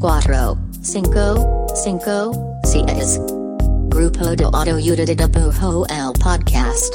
Tres, 0.00 0.22
cuatro, 0.24 0.56
cinco, 0.82 1.66
cinco, 1.74 2.60
seis. 2.64 3.20
Grupo 3.88 4.34
de 4.34 4.44
Autoayuda 4.44 5.04
de 5.04 5.28
Pujo 5.28 5.86
el 5.88 6.12
Podcast. 6.22 6.94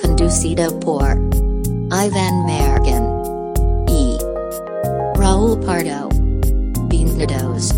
Conducido 0.00 0.78
por 0.80 1.02
Ivan 1.90 2.46
Mergen 2.46 3.04
y 3.88 4.16
Raúl 5.16 5.58
Pardo. 5.60 6.08
Bienvenidos. 6.88 7.74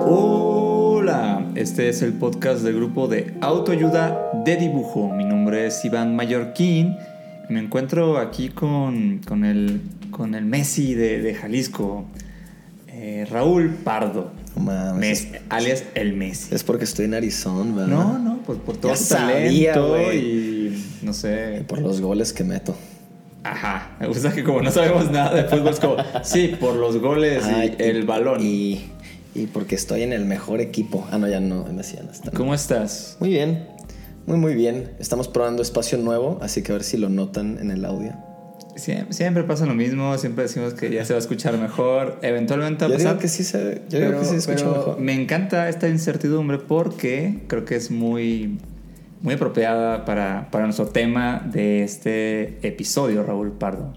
Hola, 0.00 1.46
este 1.54 1.88
es 1.88 2.02
el 2.02 2.12
podcast 2.14 2.62
del 2.62 2.76
grupo 2.76 3.08
de 3.08 3.34
autoayuda 3.40 4.30
de 4.44 4.56
dibujo. 4.56 5.08
Mi 5.08 5.24
nombre 5.24 5.66
es 5.66 5.84
Iván 5.84 6.14
Mallorquín 6.14 6.96
me 7.48 7.60
encuentro 7.60 8.18
aquí 8.18 8.48
con, 8.48 9.20
con 9.26 9.44
el 9.44 9.80
con 10.14 10.34
el 10.34 10.44
Messi 10.44 10.94
de, 10.94 11.34
Jalisco, 11.34 12.04
eh, 12.88 13.26
Raúl 13.28 13.70
Pardo. 13.70 14.30
alias 15.48 15.84
el 15.94 16.14
Messi. 16.14 16.54
Es 16.54 16.62
porque 16.62 16.84
estoy 16.84 17.06
en 17.06 17.14
Arizona, 17.14 17.74
¿verdad? 17.74 17.88
No, 17.88 18.18
no, 18.18 18.38
por, 18.42 18.58
por 18.58 18.76
todo 18.76 18.94
su 18.94 19.12
talento 19.12 20.12
y 20.12 20.80
no 21.02 21.12
sé. 21.12 21.64
por 21.66 21.80
los 21.80 22.00
goles 22.00 22.32
que 22.32 22.44
meto. 22.44 22.76
Ajá, 23.42 23.96
me 24.00 24.06
gusta 24.06 24.32
que 24.32 24.42
como 24.42 24.62
no 24.62 24.70
sabemos 24.70 25.10
nada 25.10 25.34
de 25.34 25.44
fútbol, 25.44 25.74
es 25.74 25.80
como, 25.80 25.96
sí, 26.22 26.56
por 26.58 26.76
los 26.76 26.96
goles 26.98 27.44
y, 27.46 27.82
el 27.82 28.06
balón. 28.06 28.40
Y, 28.40 28.84
y, 29.34 29.46
porque 29.46 29.74
estoy 29.74 30.02
en 30.02 30.12
el 30.12 30.24
mejor 30.24 30.60
equipo. 30.60 31.06
Ah, 31.10 31.18
no, 31.18 31.28
ya 31.28 31.40
no, 31.40 31.64
Messi 31.64 31.96
ya 31.96 32.04
no 32.04 32.12
está. 32.12 32.30
¿Cómo 32.30 32.54
estás? 32.54 33.16
Muy 33.20 33.30
bien, 33.30 33.66
muy, 34.26 34.38
muy 34.38 34.54
bien. 34.54 34.92
Estamos 34.98 35.28
probando 35.28 35.62
espacio 35.62 35.98
nuevo, 35.98 36.38
asy 36.42 36.62
que 36.62 36.72
a 36.72 36.76
ver 36.76 36.84
si 36.84 36.96
lo 36.96 37.08
notan 37.08 37.58
en 37.60 37.70
el 37.70 37.84
audio. 37.84 38.12
Siempre, 38.76 39.44
pasa 39.44 39.66
lo 39.66 39.74
mismo, 39.74 40.18
siempre 40.18 40.44
decimos 40.44 40.74
que 40.74 40.90
ya 40.90 41.04
se 41.04 41.12
va 41.12 41.18
a 41.18 41.20
escuchar 41.20 41.56
mejor, 41.58 42.18
eventualmente 42.22 42.84
va 42.84 42.90
a 42.90 42.96
pasar. 42.96 43.18
que 43.18 43.28
sí 43.28 43.44
se, 43.44 43.82
yo 43.88 43.98
pero, 44.00 44.18
que 44.18 44.26
sí 44.26 44.34
escucha 44.34 44.66
mejor. 44.66 44.98
Me 44.98 45.14
encanta 45.14 45.68
esta 45.68 45.88
incertidumbre 45.88 46.58
porque 46.58 47.44
creo 47.46 47.64
que 47.64 47.76
es 47.76 47.92
muy, 47.92 48.58
muy 49.20 49.34
apropiada 49.34 50.04
para, 50.04 50.50
para 50.50 50.64
nuestro 50.64 50.86
tema 50.86 51.48
de 51.52 51.84
este 51.84 52.66
episodio, 52.66 53.22
Raúl 53.22 53.52
Pardo. 53.52 53.94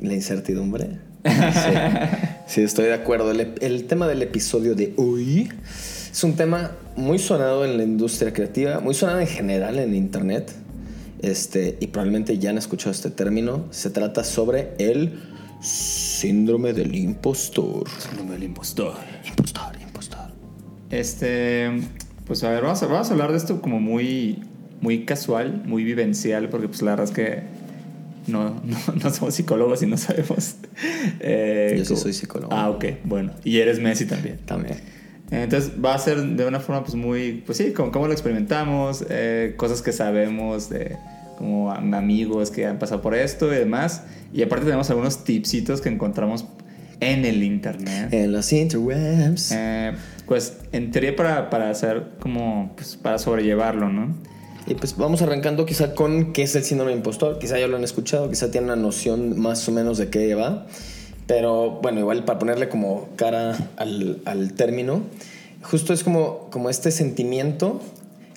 La 0.00 0.12
incertidumbre. 0.14 0.98
Sí, 1.22 2.28
estoy 2.56 2.86
de 2.86 2.94
acuerdo. 2.94 3.30
El, 3.30 3.54
el 3.60 3.86
tema 3.86 4.08
del 4.08 4.22
episodio 4.22 4.74
de 4.74 4.92
hoy 4.96 5.48
es 6.10 6.24
un 6.24 6.34
tema 6.34 6.72
muy 6.96 7.18
sonado 7.18 7.64
en 7.64 7.76
la 7.76 7.84
industria 7.84 8.32
creativa, 8.32 8.80
muy 8.80 8.94
sonado 8.94 9.20
en 9.20 9.26
general 9.26 9.78
en 9.78 9.94
Internet 9.94 10.52
este, 11.22 11.76
y 11.80 11.88
probablemente 11.88 12.38
ya 12.38 12.50
han 12.50 12.58
escuchado 12.58 12.90
este 12.90 13.10
término, 13.10 13.66
se 13.70 13.90
trata 13.90 14.24
sobre 14.24 14.72
el 14.78 15.20
síndrome 15.60 16.72
del 16.72 16.94
impostor. 16.94 17.88
Síndrome 17.98 18.32
del 18.32 18.44
impostor. 18.44 18.94
Impostor, 19.28 19.80
impostor. 19.80 20.32
Este, 20.90 21.70
pues 22.26 22.42
a 22.42 22.50
ver, 22.50 22.62
vamos 22.62 22.82
a, 22.82 22.86
vamos 22.86 23.10
a 23.10 23.12
hablar 23.12 23.32
de 23.32 23.36
esto 23.36 23.60
como 23.60 23.80
muy, 23.80 24.42
muy 24.80 25.04
casual, 25.04 25.62
muy 25.66 25.84
vivencial, 25.84 26.48
porque 26.48 26.68
pues 26.68 26.82
la 26.82 26.92
verdad 26.92 27.04
es 27.04 27.12
que 27.12 27.42
no, 28.30 28.62
no, 29.02 29.10
somos 29.10 29.34
psicólogos 29.34 29.82
y 29.82 29.86
no 29.86 29.96
sabemos. 29.96 30.56
Eh, 31.20 31.74
Yo 31.78 31.84
sí 31.84 31.96
soy 31.96 32.12
psicólogo. 32.12 32.52
Ah, 32.52 32.70
ok, 32.70 32.84
bueno. 33.04 33.32
Y 33.44 33.58
eres 33.58 33.80
Messi 33.80 34.06
también. 34.06 34.38
También. 34.46 34.78
Entonces 35.30 35.72
va 35.82 35.94
a 35.94 35.98
ser 35.98 36.20
de 36.20 36.46
una 36.46 36.58
forma 36.58 36.82
pues 36.82 36.94
muy, 36.94 37.42
pues 37.46 37.58
sí, 37.58 37.72
como 37.72 37.92
cómo 37.92 38.06
lo 38.06 38.12
experimentamos, 38.12 39.04
eh, 39.08 39.54
cosas 39.56 39.80
que 39.80 39.92
sabemos 39.92 40.68
de 40.70 40.96
como 41.38 41.70
amigos 41.70 42.50
que 42.50 42.66
han 42.66 42.78
pasado 42.78 43.00
por 43.00 43.14
esto 43.14 43.52
y 43.52 43.56
demás. 43.56 44.02
Y 44.32 44.42
aparte 44.42 44.64
tenemos 44.66 44.90
algunos 44.90 45.24
tipsitos 45.24 45.80
que 45.80 45.88
encontramos 45.88 46.46
en 47.00 47.24
el 47.24 47.42
internet. 47.42 48.12
En 48.12 48.32
los 48.32 48.52
interwebs. 48.52 49.52
Eh, 49.52 49.92
pues 50.26 50.58
en 50.72 50.90
teoría 50.90 51.16
para, 51.16 51.50
para 51.50 51.70
hacer 51.70 52.10
como, 52.20 52.72
pues 52.76 52.96
para 52.96 53.18
sobrellevarlo, 53.18 53.88
¿no? 53.88 54.14
Y 54.70 54.76
pues 54.76 54.96
vamos 54.96 55.20
arrancando 55.20 55.66
quizá 55.66 55.96
con 55.96 56.32
qué 56.32 56.44
es 56.44 56.54
el 56.54 56.62
síndrome 56.62 56.92
impostor. 56.92 57.40
Quizá 57.40 57.58
ya 57.58 57.66
lo 57.66 57.76
han 57.76 57.82
escuchado, 57.82 58.30
quizá 58.30 58.52
tienen 58.52 58.70
una 58.70 58.80
noción 58.80 59.36
más 59.36 59.68
o 59.68 59.72
menos 59.72 59.98
de 59.98 60.10
qué 60.10 60.36
va. 60.36 60.64
Pero 61.26 61.80
bueno, 61.82 61.98
igual 61.98 62.24
para 62.24 62.38
ponerle 62.38 62.68
como 62.68 63.08
cara 63.16 63.58
al, 63.76 64.20
al 64.26 64.52
término, 64.52 65.02
justo 65.62 65.92
es 65.92 66.04
como, 66.04 66.50
como 66.50 66.70
este 66.70 66.92
sentimiento 66.92 67.80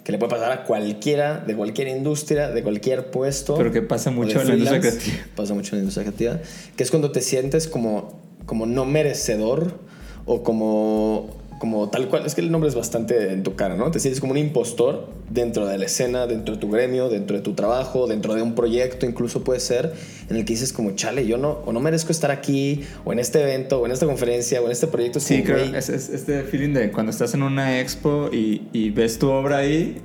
que 0.03 0.11
le 0.11 0.17
puede 0.17 0.31
pasar 0.31 0.51
a 0.51 0.63
cualquiera, 0.63 1.37
de 1.37 1.55
cualquier 1.55 1.89
industria, 1.89 2.49
de 2.49 2.63
cualquier 2.63 3.11
puesto. 3.11 3.53
Pero 3.55 3.71
que 3.71 3.83
pasa 3.83 4.09
mucho 4.09 4.41
en 4.41 4.47
la 4.47 4.53
industria 4.55 4.81
creativa. 4.81 5.17
Pasa 5.35 5.53
mucho 5.53 5.75
en 5.75 5.81
la 5.81 5.83
industria 5.83 6.03
creativa. 6.05 6.39
Que 6.75 6.81
es 6.81 6.89
cuando 6.89 7.11
te 7.11 7.21
sientes 7.21 7.67
como, 7.67 8.19
como 8.47 8.65
no 8.65 8.85
merecedor 8.85 9.77
o 10.25 10.41
como 10.41 11.29
como 11.63 11.87
tal 11.87 12.09
cual, 12.09 12.25
es 12.25 12.35
que 12.35 12.41
el 12.41 12.51
nombre 12.51 12.67
es 12.67 12.75
bastante 12.75 13.31
en 13.31 13.41
tu 13.41 13.55
cara, 13.55 13.77
¿no? 13.77 13.89
Te 13.89 14.01
sientes 14.01 14.19
como 14.19 14.33
un 14.33 14.37
impostor 14.37 15.07
dentro 15.29 15.65
de 15.65 15.77
la 15.77 15.85
escena, 15.85 16.27
dentro 16.27 16.55
de 16.55 16.59
tu 16.59 16.69
gremio, 16.69 17.07
dentro 17.07 17.37
de 17.37 17.41
tu 17.41 17.53
trabajo, 17.53 18.05
dentro 18.05 18.35
de 18.35 18.41
un 18.41 18.53
proyecto, 18.53 19.05
incluso 19.05 19.45
puede 19.45 19.61
ser, 19.61 19.93
en 20.29 20.35
el 20.35 20.43
que 20.43 20.51
dices 20.51 20.73
como, 20.73 20.91
chale, 20.91 21.25
yo 21.25 21.37
no, 21.37 21.59
o 21.65 21.71
no 21.71 21.79
merezco 21.79 22.11
estar 22.11 22.31
aquí, 22.31 22.81
o 23.05 23.13
en 23.13 23.19
este 23.19 23.41
evento, 23.41 23.79
o 23.79 23.85
en 23.85 23.93
esta 23.93 24.05
conferencia, 24.05 24.61
o 24.61 24.65
en 24.65 24.73
este 24.73 24.87
proyecto. 24.87 25.21
Sí, 25.21 25.41
creo, 25.41 25.73
es, 25.73 25.87
este 25.87 26.43
feeling 26.43 26.73
de 26.73 26.91
cuando 26.91 27.11
estás 27.11 27.33
en 27.33 27.43
una 27.43 27.79
expo 27.79 28.29
y, 28.29 28.63
y 28.73 28.89
ves 28.89 29.17
tu 29.17 29.29
obra 29.29 29.59
ahí 29.59 30.01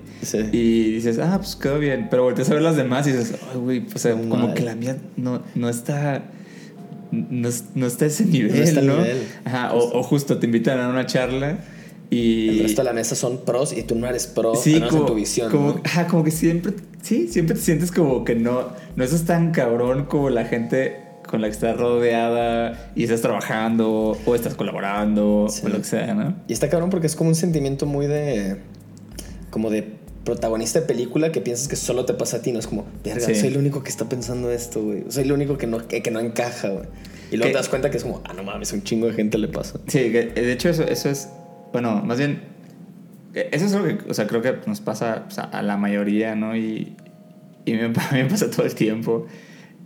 y 0.53 0.93
dices, 0.93 1.19
ah, 1.19 1.39
pues 1.39 1.57
quedó 1.57 1.81
bien, 1.81 2.07
pero 2.09 2.23
volteas 2.23 2.49
a 2.51 2.55
ver 2.55 2.63
las 2.63 2.77
demás 2.77 3.05
y 3.09 3.11
dices, 3.11 3.35
ay, 3.51 3.59
güey, 3.59 3.81
pues 3.81 4.07
como 4.07 4.55
que 4.55 4.63
la 4.63 4.77
mía 4.77 4.97
no, 5.17 5.43
no 5.57 5.69
está 5.69 6.23
no, 7.11 7.49
no 7.75 7.87
está 7.87 8.07
ese 8.07 8.25
nivel, 8.25 8.87
¿no? 8.87 8.97
Ajá, 9.45 9.75
o, 9.75 10.03
justo 10.03 10.39
te 10.39 10.47
invitan 10.47 10.81
a 10.81 10.89
una 10.89 11.07
charla 11.07 11.59
y... 12.11 12.49
El 12.49 12.59
resto 12.65 12.83
de 12.83 12.87
la 12.87 12.93
mesa 12.93 13.15
son 13.15 13.45
pros 13.45 13.73
y 13.77 13.83
tú 13.83 13.95
no 13.95 14.07
eres 14.07 14.27
pro, 14.27 14.55
sí, 14.55 14.81
como, 14.81 15.01
en 15.01 15.07
tu 15.07 15.15
visión, 15.15 15.51
como, 15.51 15.81
ajá, 15.85 16.07
como 16.07 16.25
que 16.25 16.31
siempre, 16.31 16.73
sí, 17.03 17.29
siempre 17.29 17.55
te 17.55 17.63
sientes 17.63 17.93
como 17.93 18.25
que 18.25 18.35
no, 18.35 18.69
no 18.97 19.05
estás 19.05 19.25
tan 19.25 19.53
cabrón 19.53 20.07
como 20.07 20.31
la 20.31 20.45
gente 20.45 21.09
con 21.29 21.43
la 21.43 21.49
que 21.49 21.53
estás 21.53 21.77
rodeada 21.77 22.91
y 22.97 23.05
estás 23.05 23.21
trabajando 23.21 24.17
o 24.25 24.35
estás 24.35 24.55
colaborando 24.55 25.47
o 25.47 25.69
lo 25.69 25.79
que 25.79 25.85
sea, 25.85 26.15
¿no? 26.15 26.35
Y 26.49 26.55
está 26.55 26.69
cabrón 26.71 26.89
porque 26.91 27.07
es 27.07 27.15
como 27.15 27.29
un 27.29 27.37
sentimiento 27.37 27.85
muy 27.85 28.07
de... 28.07 28.57
como 29.51 29.69
de 29.69 29.97
protagonista 30.28 30.81
de 30.81 30.87
película 30.87 31.33
que 31.33 31.41
piensas 31.41 31.69
que 31.69 31.77
solo 31.77 32.05
te 32.05 32.12
pasa 32.12 32.37
a 32.37 32.43
ti, 32.43 32.53
no 32.53 32.59
es 32.59 32.66
como, 32.66 32.84
verga, 33.03 33.21
soy 33.21 33.49
el 33.49 33.56
único 33.56 33.83
que 33.83 33.89
está 33.89 34.11
pensando 34.11 34.50
esto, 34.50 34.83
güey. 34.83 35.05
Soy 35.09 35.25
el 35.25 35.33
único 35.33 35.56
que 35.56 35.66
no, 35.66 35.89
que, 35.89 36.11
no 36.11 36.21
encaja, 36.21 36.69
güey. 36.69 36.84
Y 37.31 37.39
luego 37.39 37.53
te 37.53 37.56
das 37.56 37.71
cuenta 37.71 37.91
que 37.91 37.97
es 37.97 38.03
como, 38.03 38.21
ah, 38.27 38.34
no 38.34 38.43
mames, 38.43 38.71
un 38.75 38.83
chingo 38.83 39.06
de 39.06 39.15
gente 39.15 39.39
le 39.39 39.49
pasa. 39.49 39.81
Sí, 39.87 40.11
de 40.11 40.53
hecho 40.53 40.69
eso, 40.69 40.83
eso 40.83 41.09
es, 41.09 41.31
bueno, 41.72 42.03
más 42.05 42.19
bien, 42.19 42.42
eso 43.33 43.65
es 43.65 43.72
algo 43.72 43.86
que, 43.86 44.10
o 44.10 44.13
sea, 44.13 44.27
creo 44.27 44.42
que 44.42 44.54
nos 44.66 44.83
pasa 44.83 45.27
a 45.51 45.63
la 45.63 45.78
mayoría, 45.78 46.34
¿no? 46.34 46.54
Y, 46.54 46.95
y 47.65 47.72
me, 47.72 47.84
a 48.10 48.13
mí 48.13 48.22
me 48.22 48.27
pasa 48.27 48.51
todo 48.51 48.66
el 48.66 48.75
tiempo. 48.75 49.27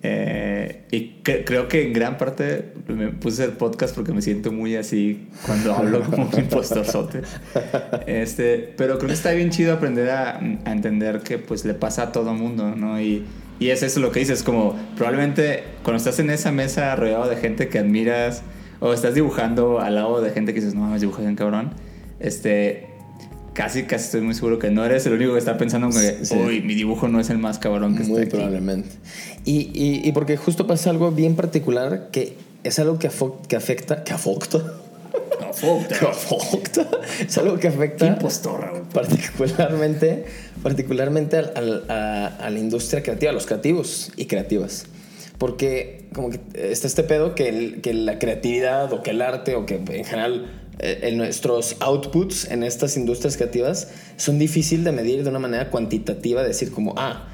Eh, 0.04 0.82
y 0.90 1.20
creo 1.22 1.68
que 1.68 1.86
en 1.86 1.92
gran 1.92 2.18
parte 2.18 2.72
me 2.88 3.08
puse 3.08 3.44
el 3.44 3.52
podcast 3.52 3.94
porque 3.94 4.12
me 4.12 4.20
siento 4.20 4.50
muy 4.50 4.74
así 4.74 5.28
cuando 5.46 5.72
hablo 5.76 6.02
como 6.02 6.28
un 6.28 6.38
impostorzote. 6.38 7.22
Este, 8.06 8.74
pero 8.76 8.98
creo 8.98 9.08
que 9.08 9.14
está 9.14 9.30
bien 9.32 9.50
chido 9.50 9.74
aprender 9.74 10.10
a, 10.10 10.40
entender 10.66 11.20
que 11.20 11.38
pues 11.38 11.64
le 11.64 11.74
pasa 11.74 12.04
a 12.04 12.12
todo 12.12 12.34
mundo, 12.34 12.74
¿no? 12.74 13.00
Y, 13.00 13.24
y 13.60 13.70
es 13.70 13.82
eso 13.84 14.00
lo 14.00 14.10
que 14.10 14.20
dices, 14.20 14.42
como 14.42 14.76
probablemente 14.96 15.62
cuando 15.84 15.98
estás 15.98 16.18
en 16.18 16.30
esa 16.30 16.50
mesa 16.50 16.96
rodeado 16.96 17.28
de 17.28 17.36
gente 17.36 17.68
que 17.68 17.78
admiras 17.78 18.42
o 18.80 18.92
estás 18.92 19.14
dibujando 19.14 19.78
al 19.78 19.94
lado 19.94 20.20
de 20.20 20.30
gente 20.30 20.52
que 20.52 20.60
dices, 20.60 20.74
no 20.74 20.80
mames, 20.80 21.00
dibujas 21.00 21.22
bien 21.22 21.36
cabrón, 21.36 21.70
este, 22.18 22.88
casi, 23.54 23.84
casi 23.84 24.04
estoy 24.06 24.20
muy 24.22 24.34
seguro 24.34 24.58
que 24.58 24.70
no 24.70 24.84
eres 24.84 25.04
el 25.06 25.12
único 25.14 25.32
que 25.32 25.38
está 25.38 25.58
pensando 25.58 25.90
que, 25.90 26.18
uy, 26.36 26.60
mi 26.62 26.74
dibujo 26.74 27.08
no 27.08 27.20
es 27.20 27.30
el 27.30 27.38
más 27.38 27.58
cabrón 27.58 27.96
que 27.96 28.04
Muy 28.04 28.22
está 28.22 28.36
probablemente. 28.36 28.88
Y, 29.44 29.70
y, 29.74 30.00
y, 30.04 30.12
porque 30.12 30.36
justo 30.36 30.66
pasa 30.66 30.90
algo 30.90 31.10
bien 31.10 31.34
particular 31.36 32.08
que 32.12 32.36
es 32.64 32.78
algo 32.78 32.98
que, 32.98 33.10
que 33.48 33.56
afecta, 33.56 34.04
que 34.04 34.12
afecta. 34.12 34.62
Afocta. 35.48 35.96
Afocta. 36.08 36.86
Es 37.20 37.36
algo 37.36 37.58
que 37.58 37.68
afecta 37.68 38.06
Qué 38.06 38.12
impostorra, 38.12 38.70
güey. 38.70 38.82
particularmente, 38.92 40.24
particularmente 40.62 41.36
a, 41.36 42.26
a 42.40 42.50
la 42.50 42.58
industria 42.58 43.02
creativa, 43.02 43.30
a 43.30 43.34
los 43.34 43.46
creativos 43.46 44.12
y 44.16 44.26
creativas. 44.26 44.86
Porque 45.38 46.08
como 46.14 46.30
que 46.30 46.40
está 46.54 46.86
este 46.86 47.02
pedo 47.02 47.34
que, 47.34 47.48
el- 47.48 47.80
que 47.80 47.92
la 47.92 48.18
creatividad 48.18 48.92
o 48.92 49.02
que 49.02 49.10
el 49.10 49.20
arte 49.20 49.54
o 49.56 49.66
que 49.66 49.74
en 49.74 50.04
general 50.04 50.61
en 50.78 51.16
nuestros 51.16 51.76
outputs 51.80 52.50
en 52.50 52.62
estas 52.62 52.96
industrias 52.96 53.36
creativas 53.36 53.88
son 54.16 54.38
difícil 54.38 54.84
de 54.84 54.92
medir 54.92 55.22
de 55.22 55.30
una 55.30 55.38
manera 55.38 55.70
cuantitativa, 55.70 56.42
decir 56.42 56.72
como, 56.72 56.94
ah, 56.96 57.28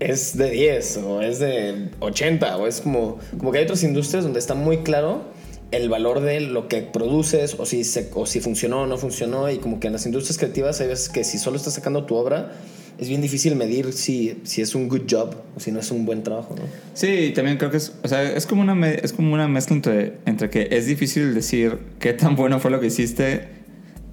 es 0.00 0.36
de 0.36 0.50
10 0.50 0.96
o 0.98 1.22
es 1.22 1.38
de 1.38 1.90
80 2.00 2.56
o 2.56 2.66
es 2.66 2.80
como, 2.80 3.18
como 3.38 3.52
que 3.52 3.58
hay 3.58 3.64
otras 3.64 3.82
industrias 3.82 4.24
donde 4.24 4.38
está 4.38 4.54
muy 4.54 4.78
claro 4.78 5.22
el 5.70 5.88
valor 5.88 6.20
de 6.20 6.40
lo 6.40 6.68
que 6.68 6.82
produces 6.82 7.56
o 7.58 7.66
si, 7.66 7.84
se, 7.84 8.10
o 8.14 8.26
si 8.26 8.40
funcionó 8.40 8.82
o 8.82 8.86
no 8.86 8.96
funcionó 8.96 9.50
y 9.50 9.58
como 9.58 9.80
que 9.80 9.88
en 9.88 9.92
las 9.92 10.06
industrias 10.06 10.38
creativas 10.38 10.80
hay 10.80 10.88
veces 10.88 11.08
que 11.08 11.24
si 11.24 11.38
solo 11.38 11.56
estás 11.56 11.74
sacando 11.74 12.04
tu 12.04 12.14
obra 12.14 12.52
es 12.98 13.08
bien 13.08 13.20
difícil 13.20 13.56
medir 13.56 13.92
si, 13.92 14.40
si 14.44 14.62
es 14.62 14.74
un 14.74 14.88
good 14.88 15.02
job 15.10 15.34
o 15.56 15.60
si 15.60 15.72
no 15.72 15.80
es 15.80 15.90
un 15.90 16.06
buen 16.06 16.22
trabajo, 16.22 16.54
¿no? 16.56 16.62
Sí, 16.94 17.32
también 17.34 17.56
creo 17.56 17.70
que 17.70 17.78
es, 17.78 17.92
o 18.02 18.08
sea, 18.08 18.22
es 18.22 18.46
como 18.46 18.62
una, 18.62 18.88
es 18.88 19.12
como 19.12 19.34
una 19.34 19.48
mezcla 19.48 19.76
entre, 19.76 20.14
entre 20.26 20.50
que 20.50 20.68
es 20.70 20.86
difícil 20.86 21.34
decir 21.34 21.78
qué 21.98 22.12
tan 22.12 22.36
bueno 22.36 22.60
fue 22.60 22.70
lo 22.70 22.80
que 22.80 22.86
hiciste, 22.86 23.48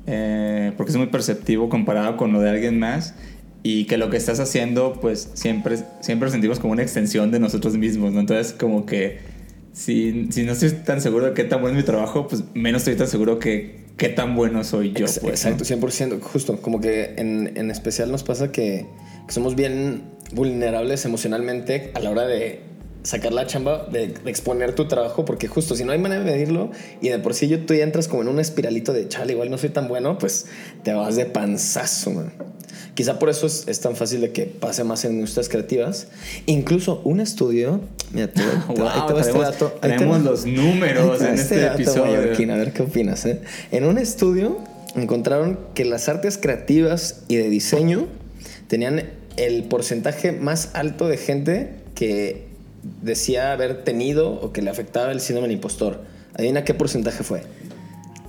eh, 0.08 0.72
porque 0.78 0.92
es 0.92 0.98
muy 0.98 1.08
perceptivo 1.08 1.70
comparado 1.70 2.18
con 2.18 2.34
lo 2.34 2.42
de 2.42 2.50
alguien 2.50 2.80
más, 2.80 3.14
y 3.64 3.86
que 3.86 3.98
lo 3.98 4.10
que 4.10 4.18
estás 4.18 4.40
haciendo, 4.40 5.00
pues 5.00 5.30
siempre, 5.36 5.78
siempre 6.02 6.32
sentimos 6.32 6.60
como 6.60 6.74
una 6.74 6.82
extensión 6.82 7.32
de 7.32 7.40
nosotros 7.40 7.78
mismos, 7.78 8.12
¿no? 8.12 8.20
Entonces, 8.20 8.54
como 8.54 8.88
que 8.88 9.20
si, 9.74 10.28
si 10.32 10.44
no 10.44 10.54
estoy 10.54 10.72
tan 10.72 11.02
seguro 11.02 11.28
de 11.28 11.34
qué 11.34 11.44
tan 11.44 11.62
bueno 11.62 11.78
es 11.78 11.84
mi 11.84 11.86
trabajo, 11.86 12.28
pues 12.28 12.44
menos 12.56 12.82
estoy 12.82 12.96
tan 12.96 13.08
seguro 13.08 13.38
que 13.38 13.81
qué 14.02 14.10
tan 14.10 14.36
bueno 14.36 14.64
soy 14.64 14.94
yo. 14.94 15.06
Pues. 15.06 15.46
Exacto, 15.46 15.64
100%. 15.64 16.20
Justo, 16.22 16.60
como 16.60 16.82
que 16.82 17.14
en, 17.18 17.56
en 17.56 17.70
especial 17.70 18.12
nos 18.12 18.24
pasa 18.24 18.52
que, 18.52 18.88
que 19.28 19.32
somos 19.32 19.56
bien 19.56 20.06
vulnerables 20.32 21.06
emocionalmente 21.06 21.92
a 21.94 22.00
la 22.00 22.10
hora 22.10 22.26
de 22.26 22.62
sacar 23.04 23.34
la 23.34 23.48
chamba, 23.48 23.88
de, 23.92 24.08
de 24.10 24.30
exponer 24.30 24.76
tu 24.76 24.88
trabajo, 24.88 25.26
porque 25.26 25.48
justo 25.48 25.76
si 25.76 25.84
no 25.84 25.92
hay 25.92 25.98
manera 26.00 26.24
de 26.24 26.32
medirlo 26.32 26.72
y 27.02 27.10
de 27.10 27.20
por 27.20 27.34
sí 27.34 27.48
yo, 27.48 27.60
tú 27.66 27.74
ya 27.74 27.84
entras 27.84 28.08
como 28.08 28.22
en 28.22 28.28
un 28.28 28.40
espiralito 28.40 28.94
de 28.94 29.08
chale, 29.08 29.34
igual 29.34 29.50
no 29.50 29.58
soy 29.58 29.70
tan 29.70 29.88
bueno, 29.88 30.18
pues 30.18 30.46
te 30.84 30.94
vas 30.94 31.16
de 31.16 31.26
panzazo, 31.26 32.12
man. 32.12 32.34
Quizá 32.94 33.20
por 33.20 33.30
eso 33.30 33.48
es, 33.48 33.64
es 33.68 33.80
tan 33.80 33.96
fácil 33.96 34.20
de 34.22 34.32
que 34.34 34.44
pase 34.46 34.84
más 34.84 35.06
en 35.06 35.14
industrias 35.14 35.48
creativas. 35.48 36.08
Incluso 36.46 37.02
un 37.06 37.22
estudio, 37.22 37.80
mira, 38.12 38.28
te, 38.28 38.42
te- 38.74 38.80
Wow, 38.80 38.88
ahí 38.90 39.02
te 39.08 39.14
va 39.14 39.22
este 39.22 39.32
tenemos- 39.32 39.52
dato. 39.52 39.80
ahí 39.82 39.92
te 39.92 39.98
tenemos 39.98 40.18
va- 40.20 40.30
los 40.32 40.46
números 40.46 41.22
en 41.22 41.34
este 41.36 41.60
dato, 41.62 41.76
episodio. 41.76 42.04
a 42.54 42.58
ver 42.58 42.74
qué 42.74 42.82
opinas. 42.84 43.26
eh? 43.26 43.42
En 43.72 43.86
un 43.86 43.98
estudio 43.98 44.60
encontraron 44.96 45.58
que 45.74 45.86
las 45.86 46.10
artes 46.10 46.38
creativas 46.38 47.22
y 47.30 47.38
de 47.38 47.50
diseño 47.50 48.08
tenían 48.68 49.04
el 49.38 49.64
porcentaje 49.64 50.34
más 50.34 50.70
alto 50.74 51.08
de 51.08 51.16
gente 51.18 51.70
que 51.96 52.51
decía 53.02 53.52
haber 53.52 53.84
tenido 53.84 54.32
o 54.32 54.52
que 54.52 54.62
le 54.62 54.70
afectaba 54.70 55.12
el 55.12 55.22
síndrome 55.22 55.48
del 55.48 55.56
impostor. 55.58 56.02
Adivina 56.34 56.64
qué 56.64 56.74
porcentaje 56.74 57.24
fue. 57.24 57.44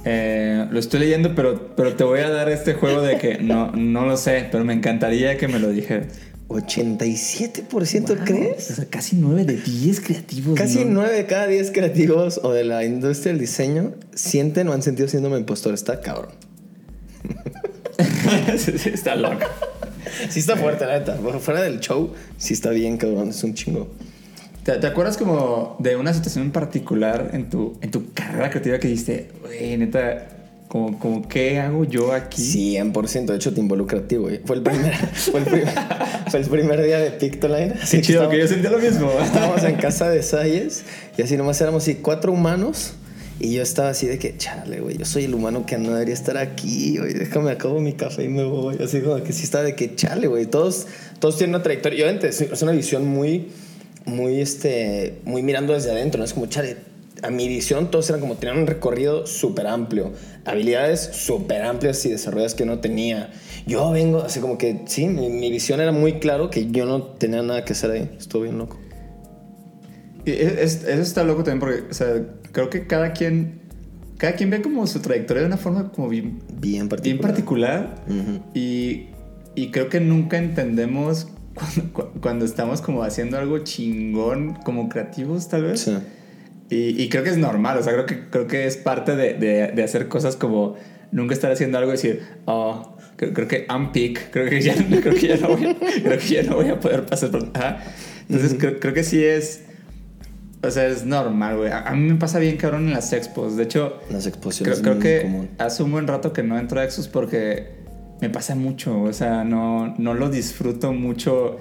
Eh, 0.04 0.66
lo 0.70 0.80
estoy 0.80 1.00
leyendo, 1.00 1.34
pero, 1.34 1.74
pero 1.76 1.94
te 1.94 2.04
voy 2.04 2.20
a 2.20 2.30
dar 2.30 2.48
este 2.48 2.74
juego 2.74 3.02
de 3.02 3.18
que 3.18 3.38
no, 3.38 3.70
no 3.72 4.04
lo 4.06 4.16
sé, 4.16 4.48
pero 4.50 4.64
me 4.64 4.72
encantaría 4.72 5.36
que 5.36 5.48
me 5.48 5.58
lo 5.58 5.68
dijeras. 5.70 6.08
87% 6.48 8.24
crees? 8.24 8.70
O 8.70 8.74
sea, 8.74 8.84
casi 8.86 9.16
9 9.16 9.44
de 9.44 9.56
10 9.56 10.00
creativos. 10.00 10.58
Casi 10.58 10.84
¿no? 10.84 11.02
9 11.02 11.16
de 11.16 11.26
cada 11.26 11.46
10 11.46 11.70
creativos 11.70 12.40
o 12.42 12.52
de 12.52 12.64
la 12.64 12.84
industria 12.84 13.32
del 13.32 13.40
diseño 13.40 13.94
sienten 14.14 14.68
o 14.68 14.72
han 14.72 14.82
sentido 14.82 15.08
síndrome 15.08 15.38
impostor. 15.38 15.74
Está 15.74 16.00
cabrón. 16.00 16.32
Sí, 18.56 18.90
está 18.92 19.14
loco. 19.16 19.46
Sí 20.28 20.40
está 20.40 20.56
fuerte, 20.56 20.86
la 20.86 20.98
neta. 20.98 21.16
Fuera 21.40 21.62
del 21.62 21.80
show, 21.80 22.12
sí 22.36 22.54
está 22.54 22.70
bien, 22.70 22.96
cabrón. 22.96 23.30
Es 23.30 23.42
un 23.44 23.54
chingo. 23.54 23.90
¿Te, 24.64 24.72
te 24.72 24.86
acuerdas 24.86 25.16
como 25.16 25.76
de 25.80 25.96
una 25.96 26.12
situación 26.14 26.44
en 26.44 26.52
particular 26.52 27.30
en 27.32 27.50
tu, 27.50 27.76
en 27.80 27.90
tu 27.90 28.12
carrera 28.12 28.48
creativa 28.50 28.78
que 28.78 28.88
dijiste, 28.88 29.28
güey, 29.42 29.76
neta, 29.76 30.28
como, 30.68 30.98
como, 30.98 31.28
¿qué 31.28 31.58
hago 31.58 31.84
yo 31.84 32.12
aquí? 32.12 32.76
100%, 32.76 33.26
de 33.26 33.36
hecho 33.36 33.52
te 33.52 33.60
involucra 33.60 33.98
a 33.98 34.02
ti, 34.02 34.16
güey. 34.16 34.40
Fue 34.44 34.56
el 34.56 34.62
primer, 34.62 34.94
fue 35.14 35.40
el 35.40 35.46
primer, 35.46 35.68
fue 36.30 36.40
el 36.40 36.46
primer 36.46 36.82
día 36.82 36.98
de 36.98 37.10
Pictoline. 37.10 37.72
Así 37.82 37.96
Qué 37.98 38.02
chido, 38.04 38.22
estábamos- 38.22 38.30
que 38.34 38.40
yo 38.40 38.48
sentía 38.48 38.70
lo 38.70 38.78
mismo. 38.78 39.10
Estábamos 39.22 39.62
en 39.64 39.74
casa 39.76 40.08
de 40.08 40.22
Sayes 40.22 40.84
y 41.18 41.22
así 41.22 41.36
nomás 41.36 41.60
éramos 41.60 41.82
así 41.82 41.96
cuatro 41.96 42.32
humanos. 42.32 42.94
Y 43.40 43.54
yo 43.54 43.62
estaba 43.62 43.88
así 43.88 44.06
de 44.06 44.18
que, 44.20 44.36
chale, 44.36 44.80
güey, 44.80 44.96
yo 44.96 45.04
soy 45.04 45.24
el 45.24 45.34
humano 45.34 45.66
que 45.66 45.76
no 45.76 45.90
debería 45.94 46.14
estar 46.14 46.36
aquí, 46.38 46.98
güey, 46.98 47.12
déjame 47.14 47.50
acabo 47.50 47.80
mi 47.80 47.94
café 47.94 48.22
y 48.24 48.28
me 48.28 48.44
voy. 48.44 48.76
Así 48.80 49.00
como 49.00 49.20
que 49.24 49.32
sí 49.32 49.42
estaba 49.42 49.64
de 49.64 49.74
que, 49.74 49.96
chale, 49.96 50.28
güey, 50.28 50.46
todos, 50.46 50.86
todos 51.18 51.36
tienen 51.38 51.56
una 51.56 51.62
trayectoria. 51.64 51.98
Y 51.98 52.02
obviamente 52.02 52.28
es 52.28 52.62
una 52.62 52.70
visión 52.70 53.04
muy, 53.08 53.48
muy, 54.06 54.40
este, 54.40 55.20
muy 55.24 55.42
mirando 55.42 55.72
desde 55.74 55.90
adentro, 55.92 56.18
¿no? 56.18 56.24
Es 56.24 56.32
como, 56.34 56.46
chale, 56.46 56.76
a 57.22 57.30
mi 57.30 57.46
visión 57.48 57.90
todos 57.90 58.08
eran 58.08 58.20
como, 58.20 58.34
tenían 58.34 58.58
un 58.58 58.66
recorrido 58.66 59.26
súper 59.26 59.66
amplio, 59.68 60.12
habilidades 60.44 61.00
súper 61.12 61.62
amplias 61.62 62.04
y 62.04 62.10
desarrolladas 62.10 62.54
que 62.54 62.64
no 62.66 62.80
tenía. 62.80 63.30
Yo 63.66 63.90
vengo, 63.92 64.22
así 64.22 64.40
como 64.40 64.58
que, 64.58 64.82
sí, 64.86 65.06
mi, 65.06 65.28
mi 65.28 65.50
visión 65.50 65.80
era 65.80 65.92
muy 65.92 66.14
claro 66.14 66.50
que 66.50 66.70
yo 66.70 66.84
no 66.84 67.02
tenía 67.02 67.42
nada 67.42 67.64
que 67.64 67.74
hacer 67.74 67.90
ahí. 67.92 68.10
Estuvo 68.18 68.42
bien 68.42 68.58
loco. 68.58 68.78
Y 70.24 70.30
es- 70.32 70.84
eso 70.84 71.02
está 71.02 71.24
loco 71.24 71.44
también 71.44 71.60
porque, 71.60 71.90
o 71.90 71.94
sea, 71.94 72.14
creo 72.52 72.70
que 72.70 72.86
cada 72.86 73.12
quien, 73.12 73.60
cada 74.18 74.34
quien 74.34 74.50
ve 74.50 74.62
como 74.62 74.86
su 74.86 75.00
trayectoria 75.00 75.42
de 75.42 75.46
una 75.46 75.56
forma 75.56 75.90
como 75.92 76.08
bien, 76.08 76.40
Bien 76.60 76.88
particular. 76.88 77.02
bien 77.02 77.18
particular 77.18 77.94
Ujú. 78.08 78.40
y, 78.54 79.06
y 79.54 79.70
creo 79.70 79.88
que 79.88 80.00
nunca 80.00 80.38
entendemos 80.38 81.28
cuando, 81.54 81.92
cu- 81.92 82.20
cuando 82.20 82.44
estamos 82.44 82.80
como 82.80 83.02
haciendo 83.02 83.38
algo 83.38 83.58
chingón 83.58 84.54
como 84.64 84.88
creativos 84.88 85.48
tal 85.48 85.64
vez. 85.64 85.80
Sí. 85.80 85.96
Y, 86.70 87.02
y 87.02 87.08
creo 87.08 87.22
que 87.22 87.30
es 87.30 87.36
normal, 87.38 87.76
o 87.78 87.82
sea, 87.82 87.92
creo 87.92 88.06
que, 88.06 88.28
creo 88.30 88.46
que 88.46 88.66
es 88.66 88.76
parte 88.76 89.14
de, 89.16 89.34
de- 89.34 89.72
de 89.72 89.82
hacer 89.82 90.08
cosas 90.08 90.36
como 90.36 90.76
nunca 91.10 91.34
estar 91.34 91.52
haciendo 91.52 91.76
algo 91.78 91.90
y 91.90 91.96
decir, 91.96 92.22
oh, 92.46 92.96
creo, 93.16 93.34
creo 93.34 93.48
que 93.48 93.66
I'm 93.68 93.92
peak, 93.92 94.30
creo 94.30 94.48
que 94.48 94.60
ya, 94.62 94.74
creo 95.02 95.14
que 95.14 95.28
ya, 95.28 95.36
no, 95.36 95.48
voy, 95.48 95.74
creo 96.02 96.18
que 96.18 96.26
ya 96.28 96.42
no 96.44 96.56
voy 96.56 96.68
a 96.68 96.80
poder 96.80 97.04
pasar 97.04 97.30
por... 97.30 97.50
Ajá. 97.54 97.78
Entonces 98.28 98.56
creo, 98.58 98.80
creo 98.80 98.94
que 98.94 99.04
sí 99.04 99.22
es, 99.22 99.64
o 100.62 100.70
sea, 100.70 100.86
es 100.86 101.04
normal, 101.04 101.58
güey. 101.58 101.70
A, 101.70 101.80
a 101.88 101.94
mí 101.94 102.08
me 102.10 102.14
pasa 102.18 102.38
bien 102.38 102.56
cabrón 102.56 102.86
en 102.86 102.94
las 102.94 103.12
expos, 103.12 103.56
de 103.58 103.64
hecho, 103.64 104.00
Las 104.10 104.22
creo, 104.22 104.28
exposiciones 104.34 104.80
creo 104.80 104.94
muy 104.94 105.02
que 105.02 105.22
común. 105.22 105.50
hace 105.58 105.82
un 105.82 105.92
buen 105.92 106.06
rato 106.06 106.32
que 106.32 106.42
no 106.42 106.58
entro 106.58 106.80
a 106.80 106.84
expos 106.84 107.08
porque 107.08 107.81
me 108.22 108.30
pasa 108.30 108.54
mucho, 108.54 109.02
o 109.02 109.12
sea, 109.12 109.44
no, 109.44 109.94
no 109.98 110.14
lo 110.14 110.30
disfruto 110.30 110.92
mucho, 110.94 111.58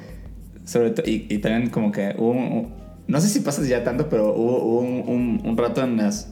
sobre 0.64 0.92
todo, 0.92 1.06
y, 1.10 1.26
y 1.30 1.40
también 1.40 1.70
como 1.70 1.92
que 1.92 2.16
hubo, 2.18 2.32
un- 2.32 2.74
no 3.08 3.20
sé 3.20 3.28
si 3.28 3.42
pasas 3.42 3.68
ya 3.68 3.84
tanto, 3.84 4.08
pero 4.08 4.34
hubo, 4.34 4.64
hubo 4.64 4.80
un, 4.80 5.04
un- 5.08 5.42
un 5.44 5.58
rato 5.58 5.84
en 5.84 5.98
las 5.98 6.30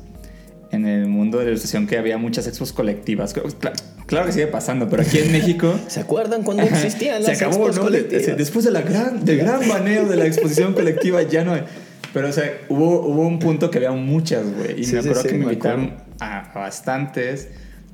en 0.71 0.85
el 0.85 1.07
mundo 1.07 1.39
de 1.39 1.45
la 1.45 1.49
ilustración 1.49 1.87
que 1.87 1.97
había 1.97 2.19
muchas 2.19 2.45
expos 2.45 2.71
colectivas. 2.73 3.35
Cla- 3.35 3.73
Claro 4.05 4.27
que 4.27 4.31
sigue 4.33 4.45
pasando, 4.45 4.87
pero 4.87 5.01
aquí 5.01 5.17
en 5.17 5.31
México 5.37 5.73
¿Se 5.87 5.99
acuerdan 5.99 6.43
cuando 6.43 6.61
existían 6.61 7.23
se 7.23 7.29
las 7.31 7.41
acabó, 7.41 7.55
expos 7.65 7.77
¿no? 7.77 7.81
Colectivas? 7.85 8.37
después 8.37 8.65
de 8.65 8.71
la 8.71 8.81
gran, 8.83 9.25
del 9.25 9.39
gran 9.39 9.67
baneo 9.67 10.07
de 10.07 10.15
la 10.15 10.27
exposición 10.27 10.73
colectiva 10.73 11.23
ya 11.23 11.43
no 11.43 11.53
hay. 11.53 11.63
Pero, 12.13 12.29
o 12.29 12.31
sea, 12.31 12.51
hubo, 12.69 13.01
hubo 13.01 13.27
un 13.27 13.39
punto 13.39 13.71
que 13.71 13.79
había 13.79 13.91
muchas, 13.93 14.43
güey. 14.55 14.79
Y 14.79 14.83
Sí, 14.83 14.95
me 14.95 15.01
sí, 15.01 15.07
acuerdo 15.09 15.21
sí, 15.23 15.27
que 15.29 15.33
me 15.39 15.43
invitaron 15.45 15.93
a 16.19 16.51
bastantes. 16.53 17.49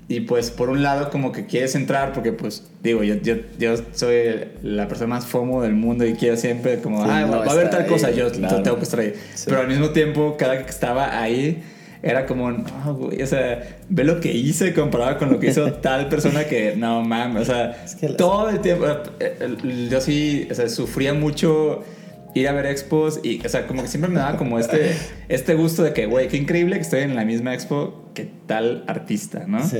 Y 0.07 0.21
pues, 0.21 0.51
por 0.51 0.69
un 0.69 0.83
lado, 0.83 1.09
como 1.09 1.31
que 1.31 1.47
quieres 1.47 1.73
entrar, 1.73 2.13
porque, 2.13 2.31
pues, 2.31 2.63
digo, 2.83 3.03
yo, 3.03 3.15
yo, 3.15 3.37
yo 3.57 3.75
soy 3.93 4.45
la 4.61 4.87
persona 4.87 5.07
más 5.07 5.25
FOMO 5.25 5.63
del 5.63 5.73
mundo 5.73 6.05
y 6.05 6.13
quiero 6.13 6.37
siempre, 6.37 6.79
como, 6.79 7.03
Sí, 7.03 7.09
ah, 7.11 7.21
no, 7.21 7.39
va 7.39 7.45
a 7.45 7.51
haber 7.51 7.71
tal 7.71 7.87
cosa, 7.87 8.07
ahí, 8.07 8.17
yo 8.17 8.31
claro. 8.31 8.61
tengo 8.61 8.77
que 8.77 8.83
estar 8.83 8.99
ahí. 8.99 9.13
Sí. 9.33 9.45
Pero 9.47 9.61
al 9.61 9.67
mismo 9.67 9.89
tiempo, 9.89 10.35
cada 10.37 10.63
que 10.63 10.69
estaba 10.69 11.19
ahí, 11.19 11.63
era 12.03 12.27
como, 12.27 12.51
no, 12.51 12.95
güey, 12.95 13.19
o 13.23 13.25
sea, 13.25 13.79
ve 13.89 14.03
lo 14.03 14.19
que 14.19 14.31
hice 14.31 14.75
comparado 14.75 15.17
con 15.17 15.31
lo 15.31 15.39
que 15.39 15.47
hizo 15.47 15.73
tal 15.81 16.07
persona 16.07 16.43
que, 16.45 16.75
no 16.75 17.01
mames, 17.01 17.41
o 17.41 17.45
sea, 17.45 17.83
Es 17.83 17.95
que 17.95 18.09
todo 18.09 18.47
el 18.51 18.59
tiempo, 18.59 18.85
eh, 19.19 19.37
eh, 19.39 19.87
yo 19.89 19.99
sí, 19.99 20.47
o 20.51 20.53
sea, 20.53 20.69
sufría 20.69 21.15
mucho 21.15 21.83
ir 22.35 22.47
a 22.47 22.51
ver 22.51 22.67
expos 22.67 23.21
y, 23.23 23.43
o 23.43 23.49
sea, 23.49 23.65
como 23.65 23.81
que 23.81 23.87
siempre 23.87 24.11
me 24.11 24.19
daba 24.19 24.37
como 24.37 24.59
este, 24.59 24.95
este 25.29 25.55
gusto 25.55 25.81
de 25.81 25.93
que, 25.93 26.05
güey, 26.05 26.27
qué 26.27 26.37
increíble 26.37 26.75
que 26.75 26.81
estoy 26.81 26.99
en 27.01 27.15
la 27.15 27.25
misma 27.25 27.53
expo 27.55 28.05
que 28.13 28.29
tal 28.45 28.83
artista, 28.87 29.45
¿no? 29.47 29.67
Sí. 29.67 29.79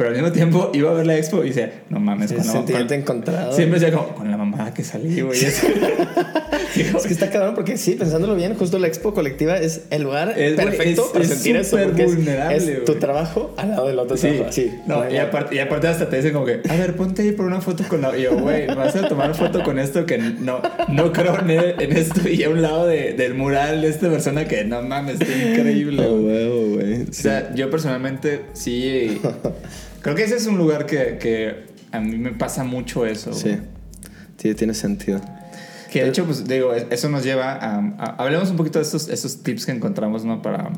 Pero 0.00 0.08
al 0.08 0.16
mismo 0.16 0.32
tiempo 0.32 0.70
iba 0.72 0.90
a 0.90 0.94
ver 0.94 1.06
la 1.06 1.18
expo 1.18 1.44
y 1.44 1.48
decía, 1.48 1.82
no 1.90 2.00
mames, 2.00 2.30
Sí, 2.30 2.36
con 2.36 2.46
la- 2.46 2.52
sentimiento 2.54 2.94
con- 2.94 3.00
encontrado. 3.02 3.52
Siempre 3.52 3.78
decía 3.78 3.94
como, 3.94 4.14
con 4.14 4.30
la 4.30 4.38
mamada 4.38 4.72
que 4.72 4.82
salí, 4.82 5.20
güey. 5.20 5.38
Es 6.70 7.06
que 7.06 7.12
está 7.12 7.28
cabrón 7.30 7.54
porque 7.54 7.76
sí, 7.76 7.92
pensándolo 7.92 8.34
bien, 8.36 8.54
justo 8.54 8.78
la 8.78 8.86
expo 8.86 9.12
colectiva 9.12 9.58
es 9.58 9.82
el 9.90 10.02
lugar 10.04 10.34
Es, 10.38 10.54
perfecto 10.54 11.02
es- 11.06 11.10
para 11.10 11.24
es 11.24 11.30
sentir 11.30 11.56
eso. 11.56 11.76
porque 11.76 12.04
es- 12.04 12.14
vulnerable, 12.14 12.56
es, 12.56 12.84
tu 12.84 12.94
trabajo 12.94 13.54
al 13.58 13.70
lado 13.70 13.88
del 13.88 13.98
otro 13.98 14.16
Sí, 14.16 14.28
trabajo. 14.28 14.52
Sí. 14.52 14.72
No, 14.86 15.04
No, 15.04 15.10
y, 15.10 15.16
aparte, 15.18 15.56
y 15.56 15.58
aparte 15.58 15.88
hasta 15.88 16.08
te 16.08 16.16
dicen 16.16 16.32
como 16.32 16.46
que, 16.46 16.60
a 16.66 16.76
ver, 16.76 16.94
ponte 16.96 17.22
ahí 17.22 17.32
por 17.32 17.44
una 17.44 17.60
foto 17.60 17.84
con 17.88 18.00
la... 18.00 18.16
Y 18.16 18.22
yo, 18.22 18.38
güey, 18.38 18.66
me 18.68 18.74
vas 18.76 18.94
a 18.96 19.06
tomar 19.08 19.34
foto 19.34 19.62
con 19.62 19.78
esto 19.78 20.06
que 20.06 20.16
no, 20.18 20.62
no 20.88 21.12
creo 21.12 21.38
en, 21.40 21.50
en 21.50 21.92
esto. 21.96 22.26
Y 22.28 22.44
a 22.44 22.48
un 22.50 22.62
lado 22.62 22.86
de- 22.86 23.12
del 23.14 23.34
mural 23.34 23.82
de 23.82 23.88
esta 23.88 24.08
persona 24.08 24.46
que, 24.46 24.64
no 24.64 24.80
mames, 24.80 25.20
está 25.20 25.32
increíble, 25.50 26.06
Oh, 26.08 26.16
güey. 26.74 27.02
O 27.02 27.12
sea, 27.12 27.52
yo 27.54 27.68
personalmente 27.70 28.42
sí... 28.54 29.20
creo 30.02 30.14
que 30.14 30.24
ese 30.24 30.36
es 30.36 30.46
un 30.46 30.58
lugar 30.58 30.86
que, 30.86 31.18
que 31.18 31.66
a 31.92 32.00
mí 32.00 32.16
me 32.18 32.32
pasa 32.32 32.64
mucho 32.64 33.06
eso. 33.06 33.32
Sí. 33.32 33.56
Sí, 34.38 34.54
tiene 34.54 34.74
sentido. 34.74 35.20
Que 35.92 36.02
de 36.04 36.08
hecho, 36.10 36.24
pues 36.24 36.46
digo, 36.46 36.72
eso 36.72 37.08
nos 37.08 37.24
lleva 37.24 37.52
a... 37.54 37.78
a- 37.98 38.16
hablemos 38.22 38.50
un 38.50 38.56
poquito 38.56 38.78
de 38.78 38.84
estos, 38.84 39.08
estos 39.08 39.42
tips 39.42 39.66
que 39.66 39.72
encontramos, 39.72 40.24
¿no? 40.24 40.40
Para, 40.40 40.70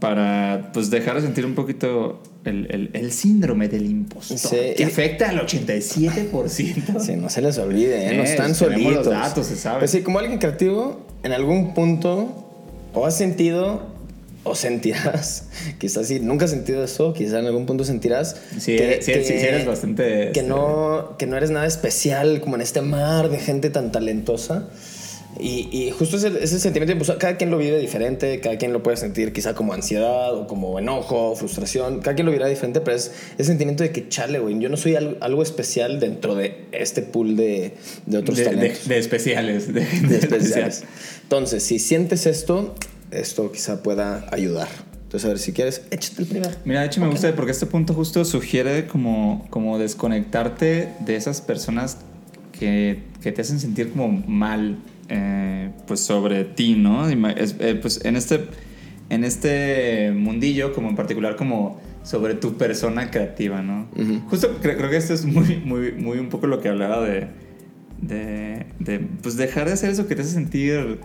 para 0.00 0.70
pues 0.72 0.90
dejar 0.90 1.16
de 1.16 1.22
sentir 1.22 1.46
un 1.46 1.54
poquito 1.54 2.22
el, 2.44 2.66
el- 2.70 2.90
el 2.94 3.12
síndrome 3.12 3.68
del 3.68 3.86
impostor. 3.86 4.38
Sí, 4.38 4.48
que 4.76 4.76
y- 4.78 4.82
afecta 4.82 5.28
al 5.30 5.38
87%. 5.46 6.48
Sí, 6.48 7.16
no 7.16 7.28
se 7.28 7.42
les 7.42 7.58
olvide, 7.58 8.08
¿eh? 8.10 8.16
no 8.16 8.22
Eh, 8.22 8.26
están 8.26 8.52
tenemos 8.54 8.58
solitos. 8.58 8.94
los 9.06 9.14
datos, 9.14 9.46
se 9.46 9.56
sabe. 9.56 9.80
Pues 9.80 9.90
sí, 9.92 10.02
como 10.02 10.18
alguien 10.18 10.38
creativo, 10.38 11.06
en 11.22 11.32
algún 11.32 11.72
punto 11.74 12.48
o 12.94 13.06
has 13.06 13.16
sentido 13.16 13.86
o 14.44 14.54
sentirás, 14.54 15.44
quizás 15.78 16.06
sí, 16.08 16.18
nunca 16.20 16.46
has 16.46 16.50
sentido 16.50 16.82
eso, 16.84 17.12
quizás 17.12 17.34
en 17.40 17.46
algún 17.46 17.66
punto 17.66 17.84
sentirás 17.84 18.36
Sí, 18.58 18.76
eres- 18.76 19.04
sí, 19.04 19.12
sí, 19.14 19.24
sí 19.24 19.32
eres 19.34 19.66
bastante, 19.66 20.04
que 20.32 20.40
este- 20.40 20.42
no 20.42 21.16
que 21.18 21.26
no 21.26 21.36
eres 21.36 21.50
nada 21.50 21.66
especial 21.66 22.40
como 22.40 22.56
en 22.56 22.62
este 22.62 22.80
mar 22.82 23.28
de 23.30 23.38
gente 23.38 23.70
tan 23.70 23.92
talentosa. 23.92 24.68
Y, 25.40 25.70
y 25.72 25.90
justo 25.92 26.18
ese, 26.18 26.28
ese 26.42 26.60
sentimiento, 26.60 26.94
pues, 27.02 27.16
cada 27.18 27.38
quien 27.38 27.50
lo 27.50 27.56
vive 27.56 27.78
diferente, 27.78 28.38
cada 28.40 28.58
quien 28.58 28.74
lo 28.74 28.82
puede 28.82 28.98
sentir 28.98 29.32
quizá 29.32 29.54
como 29.54 29.72
ansiedad 29.72 30.34
o 30.36 30.46
como 30.46 30.78
enojo 30.78 31.30
o 31.30 31.34
frustración, 31.36 32.00
cada 32.00 32.14
quien 32.14 32.26
lo 32.26 32.32
vivirá 32.32 32.48
diferente, 32.48 32.82
pero 32.82 32.98
es 32.98 33.12
ese 33.38 33.44
sentimiento 33.44 33.82
de 33.82 33.92
que 33.92 34.10
chale, 34.10 34.40
güey, 34.40 34.58
yo 34.60 34.68
no 34.68 34.76
soy 34.76 34.94
algo, 34.94 35.16
algo 35.20 35.42
especial 35.42 36.00
dentro 36.00 36.34
de 36.34 36.66
este 36.72 37.00
pool 37.00 37.34
de, 37.36 37.72
de 38.04 38.18
otros 38.18 38.36
de, 38.36 38.44
talentos. 38.44 38.86
de 38.86 38.98
especiales. 38.98 39.72
De, 39.72 39.80
de 39.86 40.18
especiales. 40.18 40.82
Entonces, 41.22 41.62
si 41.62 41.78
sientes 41.78 42.26
esto, 42.26 42.74
esto 43.12 43.50
quizá 43.52 43.82
pueda 43.82 44.26
ayudar. 44.32 44.68
Entonces, 45.04 45.24
a 45.26 45.28
ver, 45.28 45.38
si 45.38 45.52
quieres, 45.52 45.82
échate 45.90 46.22
el 46.22 46.28
primero. 46.28 46.50
Mira, 46.64 46.80
de 46.80 46.86
hecho 46.86 47.00
me 47.00 47.08
gusta 47.08 47.34
porque 47.36 47.52
este 47.52 47.66
punto 47.66 47.92
justo 47.92 48.24
sugiere 48.24 48.86
como, 48.86 49.46
como 49.50 49.78
desconectarte 49.78 50.88
de 51.00 51.16
esas 51.16 51.40
personas 51.42 51.98
que, 52.58 53.02
que 53.20 53.30
te 53.32 53.42
hacen 53.42 53.60
sentir 53.60 53.90
como 53.92 54.08
mal 54.26 54.78
eh, 55.08 55.70
pues 55.86 56.00
sobre 56.00 56.44
ti, 56.44 56.74
¿no? 56.76 57.08
Es- 57.08 57.56
eh, 57.58 57.74
pues 57.80 58.02
en 58.04 58.16
este, 58.16 58.46
en 59.10 59.24
este 59.24 60.12
mundillo, 60.16 60.72
como 60.72 60.88
en 60.88 60.96
particular 60.96 61.36
como 61.36 61.78
sobre 62.04 62.34
tu 62.34 62.54
persona 62.56 63.10
creativa, 63.10 63.60
¿no? 63.62 63.88
Justo 64.30 64.58
cre- 64.62 64.76
creo 64.76 64.88
que 64.90 64.96
esto 64.96 65.12
es 65.12 65.24
muy, 65.26 65.56
muy, 65.64 65.92
muy 65.92 66.18
un 66.18 66.30
poco 66.30 66.46
lo 66.46 66.60
que 66.62 66.68
hablaba 66.70 67.02
de, 67.06 67.26
de, 68.00 68.66
de, 68.78 68.98
pues 69.22 69.36
dejar 69.36 69.66
de 69.66 69.74
hacer 69.74 69.90
eso 69.90 70.06
que 70.08 70.14
te 70.16 70.22
hace 70.22 70.30
sentir 70.32 70.98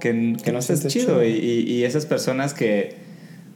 que, 0.00 0.36
que 0.42 0.52
no 0.52 0.62
sientes 0.62 0.92
chido 0.92 1.22
chido. 1.22 1.24
y, 1.24 1.30
y- 1.70 1.84
esas 1.84 2.06
personas 2.06 2.54
que, 2.54 2.94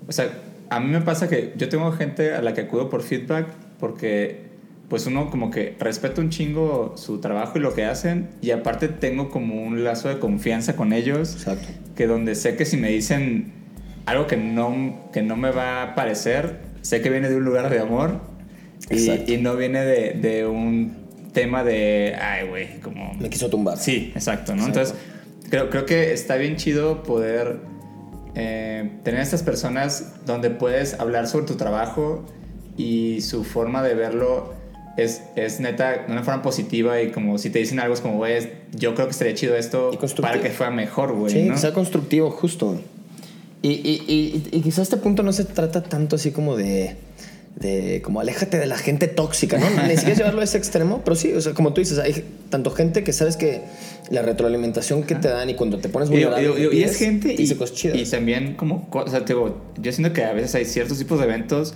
o 0.09 0.13
sea, 0.13 0.31
a 0.71 0.81
mí 0.81 0.89
me 0.91 1.01
pasa 1.01 1.29
que 1.29 1.53
yo 1.57 1.69
tengo 1.69 1.91
gente 1.93 2.35
a 2.35 2.43
la 2.43 2.55
que 2.55 2.63
acudo 2.63 2.89
por 2.91 3.03
feedback 3.03 3.49
porque 3.79 4.49
pues 4.89 5.07
uno 5.07 5.31
como 5.31 5.51
que 5.51 5.77
respeta 5.79 6.21
un 6.21 6.31
chingo 6.31 6.95
su 6.97 7.19
trabajo 7.21 7.59
y 7.59 7.61
lo 7.61 7.75
que 7.75 7.85
hacen 7.85 8.29
y 8.43 8.51
aparte 8.51 8.89
tengo 8.89 9.31
como 9.31 9.63
un 9.63 9.85
lazo 9.85 10.09
de 10.09 10.19
confianza 10.19 10.75
con 10.77 10.93
ellos 10.93 11.35
Exacto. 11.35 11.69
que 11.97 12.07
donde 12.07 12.35
sé 12.35 12.57
que 12.57 12.65
si 12.65 12.77
me 12.77 12.89
dicen 12.91 13.53
algo 14.07 14.27
que 14.27 14.37
no, 14.37 15.09
que 15.13 15.23
no 15.23 15.37
me 15.37 15.51
va 15.53 15.83
a 15.83 15.95
parecer, 15.95 16.59
sé 16.83 17.01
que 17.03 17.11
viene 17.11 17.29
de 17.29 17.37
un 17.37 17.45
lugar 17.45 17.71
de 17.71 17.79
amor 17.79 18.21
y, 18.91 19.33
y 19.33 19.37
no 19.39 19.55
viene 19.57 19.85
de, 19.85 20.13
de 20.15 20.47
un 20.47 20.99
tema 21.33 21.63
de, 21.63 22.17
ay, 22.21 22.49
güey, 22.49 22.81
como... 22.81 23.15
Me 23.21 23.31
quiso 23.31 23.49
tumbar. 23.49 23.79
Sí, 23.79 24.11
exacto, 24.17 24.57
¿no? 24.57 24.67
Exacto. 24.67 24.81
Entonces, 24.81 25.10
creo, 25.51 25.71
creo 25.71 25.85
que 25.85 26.13
está 26.13 26.37
bien 26.37 26.57
chido 26.57 27.03
poder 27.03 27.59
eh, 28.35 28.91
tener 29.03 29.21
estas 29.21 29.43
personas 29.43 30.13
donde 30.25 30.51
puedes 30.51 30.95
hablar 30.95 31.27
sobre 31.27 31.47
tu 31.47 31.57
trabajo 31.57 32.25
y 32.77 33.21
su 33.21 33.45
forma 33.45 33.83
de 33.83 33.95
verlo 33.95 34.55
es, 34.97 35.23
es 35.37 35.61
neta 35.61 36.05
de 36.05 36.13
una 36.13 36.23
forma 36.23 36.43
positiva 36.43 37.03
y 37.03 37.11
como 37.11 37.39
si 37.39 37.51
te 37.51 37.59
dicen 37.59 37.81
algo 37.81 37.95
es 37.95 38.01
como, 38.01 38.17
güey, 38.17 38.51
yo 38.73 38.95
creo 38.95 39.07
que 39.07 39.13
estaría 39.13 39.35
chido 39.35 39.57
esto 39.57 39.91
para 40.21 40.41
que 40.41 40.51
fuera 40.51 40.73
mejor, 40.73 41.15
güey, 41.15 41.33
Sí, 41.33 41.43
¿no? 41.43 41.55
que 41.55 41.61
sea 41.61 41.73
constructivo, 41.73 42.31
justo. 42.31 42.81
Y, 43.63 43.71
y, 43.73 44.05
y, 44.09 44.57
y 44.57 44.61
quizás 44.63 44.85
este 44.85 44.97
punto 44.97 45.23
no 45.23 45.33
se 45.33 45.45
trata 45.45 45.83
tanto 45.83 46.17
así 46.17 46.31
como 46.31 46.57
de, 46.57 46.97
de 47.57 48.01
como 48.03 48.21
aléjate 48.21 48.59
de 48.59 48.67
la 48.67 48.79
gente 48.79 49.07
tóxica, 49.07 49.59
¿no? 49.59 49.67
Ni 49.87 49.97
siquiera 49.97 50.17
llevarlo 50.19 50.41
a 50.41 50.45
ese 50.45 50.57
extremo, 50.57 51.03
pero 51.05 51.15
sí, 51.15 51.33
o 51.33 51.41
sea, 51.41 51.53
como 51.53 51.73
tú 51.73 51.81
dices, 51.81 51.99
hay 51.99 52.25
tanto 52.49 52.71
gente 52.71 53.05
que 53.05 53.13
sabes 53.13 53.37
que 53.37 53.63
la 54.11 54.23
retroalimentación 54.23 55.05
que 55.05 55.15
te 55.15 55.29
dan 55.29 55.49
y 55.51 55.55
cuando 55.55 55.79
te 55.79 55.89
pones 55.89 56.09
Y, 56.09 56.13
vulnerable 56.13 56.43
digo, 56.43 56.55
digo, 56.57 56.73
y 56.73 56.83
es 56.83 56.91
pides, 56.91 56.97
gente 56.99 57.29
te 57.35 57.43
y, 57.43 57.47
y 58.01 58.05
también 58.05 58.57
como, 58.57 58.91
co- 58.91 59.05
o 59.05 59.09
sea, 59.09 59.21
digo, 59.21 59.73
yo 59.81 59.93
siento 59.93 60.13
que 60.13 60.25
a 60.25 60.33
veces 60.33 60.55
hay 60.57 60.65
ciertos 60.65 60.99
tipos 60.99 61.19
de 61.19 61.25
eventos, 61.27 61.75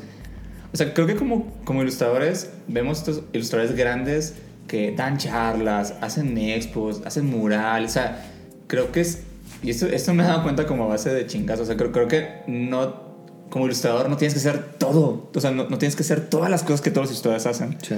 o 0.72 0.76
sea, 0.76 0.92
creo 0.92 1.06
que 1.06 1.14
como, 1.14 1.52
como 1.64 1.82
ilustradores 1.82 2.50
vemos 2.66 2.98
estos 2.98 3.22
ilustradores 3.32 3.76
grandes 3.76 4.34
que 4.66 4.92
dan 4.96 5.18
charlas, 5.18 5.94
hacen 6.00 6.36
expos, 6.38 7.02
hacen 7.04 7.26
murales, 7.26 7.90
o 7.92 7.94
sea, 7.94 8.30
creo 8.66 8.90
que 8.90 9.00
es, 9.02 9.20
y 9.62 9.70
esto, 9.70 9.86
esto 9.86 10.12
me 10.14 10.24
he 10.24 10.26
dado 10.26 10.42
cuenta 10.42 10.66
como 10.66 10.84
a 10.84 10.86
base 10.88 11.10
de 11.14 11.26
chingas, 11.26 11.60
o 11.60 11.64
sea, 11.66 11.76
creo, 11.76 11.92
creo 11.92 12.08
que 12.08 12.28
no, 12.48 13.04
como 13.50 13.66
ilustrador 13.66 14.08
no 14.08 14.16
tienes 14.16 14.34
que 14.34 14.40
hacer 14.40 14.76
todo, 14.78 15.30
o 15.32 15.40
sea, 15.40 15.52
no, 15.52 15.68
no 15.68 15.78
tienes 15.78 15.94
que 15.94 16.02
hacer 16.02 16.28
todas 16.28 16.50
las 16.50 16.62
cosas 16.64 16.80
que 16.80 16.90
todos 16.90 17.04
los 17.04 17.10
ilustradores 17.12 17.46
hacen. 17.46 17.76
Sí. 17.80 17.94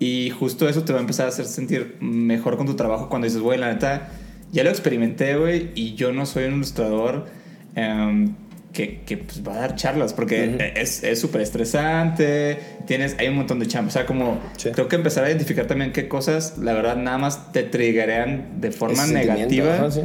Y 0.00 0.30
justo 0.30 0.68
eso 0.68 0.84
te 0.84 0.92
va 0.92 0.98
a 0.98 1.02
empezar 1.02 1.26
a 1.26 1.28
hacer 1.30 1.44
sentir 1.46 1.96
mejor 2.00 2.56
con 2.56 2.66
tu 2.66 2.74
trabajo 2.76 3.08
cuando 3.08 3.26
dices, 3.26 3.40
güey, 3.40 3.58
la 3.58 3.72
neta, 3.72 4.10
ya 4.52 4.62
lo 4.64 4.70
experimenté, 4.70 5.36
güey, 5.36 5.70
y 5.74 5.94
yo 5.94 6.12
no 6.12 6.24
soy 6.24 6.44
un 6.44 6.54
ilustrador 6.54 7.26
em, 7.74 8.34
que, 8.72 9.00
que, 9.04 9.16
pues, 9.16 9.42
va 9.46 9.54
a 9.54 9.58
dar 9.60 9.74
charlas, 9.74 10.12
porque 10.12 10.48
Ujú. 10.50 10.58
es 10.76 11.02
es 11.02 11.18
súper 11.20 11.40
estresante, 11.40 12.58
tienes, 12.86 13.16
hay 13.18 13.28
un 13.28 13.36
montón 13.36 13.58
de 13.58 13.66
chamba, 13.66 13.88
o 13.88 13.92
sea, 13.92 14.06
como 14.06 14.38
Sí. 14.56 14.70
creo 14.70 14.86
que 14.88 14.96
empezar 14.96 15.24
a 15.24 15.28
identificar 15.30 15.66
también 15.66 15.92
qué 15.92 16.06
cosas, 16.06 16.58
la 16.58 16.74
verdad, 16.74 16.96
nada 16.96 17.18
más 17.18 17.52
te 17.52 17.64
triggerean 17.64 18.60
de 18.60 18.70
forma 18.70 19.04
Ese 19.04 19.14
negativa. 19.14 19.74
ajá, 19.74 19.90
sí. 19.90 20.02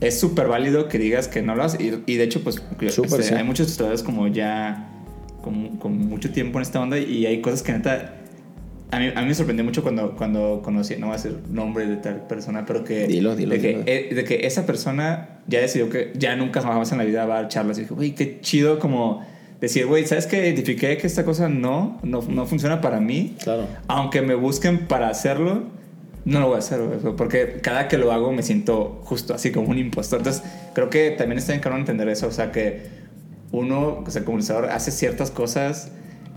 Es 0.00 0.20
súper 0.20 0.48
válido 0.48 0.88
que 0.88 0.98
digas 0.98 1.28
que 1.28 1.40
no 1.40 1.54
lo 1.54 1.62
haces, 1.64 1.80
y, 1.80 2.02
y 2.06 2.16
de 2.16 2.24
hecho, 2.24 2.42
pues, 2.44 2.60
este, 2.80 3.22
sí. 3.22 3.34
hay 3.34 3.44
muchos 3.44 3.68
ilustradores 3.68 4.02
como 4.02 4.28
ya 4.28 4.90
con, 5.42 5.78
con 5.78 5.96
mucho 5.98 6.30
tiempo 6.30 6.58
en 6.58 6.62
esta 6.62 6.80
onda 6.80 6.98
y 6.98 7.24
hay 7.26 7.40
cosas 7.40 7.62
que 7.62 7.72
neta 7.72 8.16
a 8.94 8.98
mí, 9.00 9.12
a 9.14 9.20
mí 9.22 9.28
me 9.28 9.34
sorprendió 9.34 9.64
mucho 9.64 9.82
cuando, 9.82 10.14
cuando 10.16 10.60
conocí, 10.62 10.96
no 10.96 11.06
voy 11.06 11.14
a 11.14 11.16
decir 11.16 11.38
nombre 11.50 11.86
de 11.86 11.96
tal 11.96 12.26
persona, 12.26 12.64
pero 12.66 12.84
que, 12.84 13.06
Dilo, 13.06 13.34
dilo, 13.34 13.54
de, 13.54 13.60
que 13.60 13.68
dilo. 13.68 13.82
eh, 13.86 14.10
de 14.14 14.24
que 14.24 14.46
esa 14.46 14.66
persona 14.66 15.40
ya 15.46 15.60
decidió 15.60 15.90
que 15.90 16.12
ya 16.16 16.36
nunca 16.36 16.60
jamás 16.60 16.90
en 16.92 16.98
la 16.98 17.04
vida 17.04 17.26
va 17.26 17.38
a 17.38 17.42
dar 17.42 17.48
charlas. 17.48 17.78
Y 17.78 17.82
dije, 17.82 17.94
güey, 17.94 18.14
qué 18.14 18.40
chido 18.40 18.78
como 18.78 19.24
decir, 19.60 19.86
güey, 19.86 20.06
¿sabes 20.06 20.26
qué? 20.26 20.38
Identifiqué 20.44 20.96
que 20.96 21.06
esta 21.06 21.24
cosa 21.24 21.48
no, 21.48 21.98
no, 22.02 22.22
no 22.22 22.46
funciona 22.46 22.80
para 22.80 23.00
mí. 23.00 23.34
Claro. 23.42 23.66
Aunque 23.88 24.22
me 24.22 24.34
busquen 24.34 24.86
para 24.86 25.08
hacerlo, 25.08 25.64
no 26.24 26.40
lo 26.40 26.46
voy 26.48 26.56
a 26.56 26.58
hacer, 26.58 26.80
güey, 26.80 27.16
porque 27.16 27.58
cada 27.62 27.88
que 27.88 27.98
lo 27.98 28.12
hago 28.12 28.32
me 28.32 28.42
siento 28.42 29.00
justo 29.04 29.34
así 29.34 29.50
como 29.52 29.68
un 29.68 29.78
impostor. 29.78 30.20
Entonces, 30.20 30.42
creo 30.74 30.88
que 30.88 31.10
también 31.10 31.38
está 31.38 31.52
bien 31.52 31.60
cabrón 31.62 31.80
entender 31.80 32.08
eso, 32.08 32.26
o 32.28 32.32
sea, 32.32 32.52
que 32.52 32.82
uno, 33.52 34.02
o 34.06 34.10
sea, 34.10 34.24
como 34.24 34.38
ilustrador, 34.38 34.70
hace 34.70 34.90
ciertas 34.90 35.30
cosas 35.30 35.90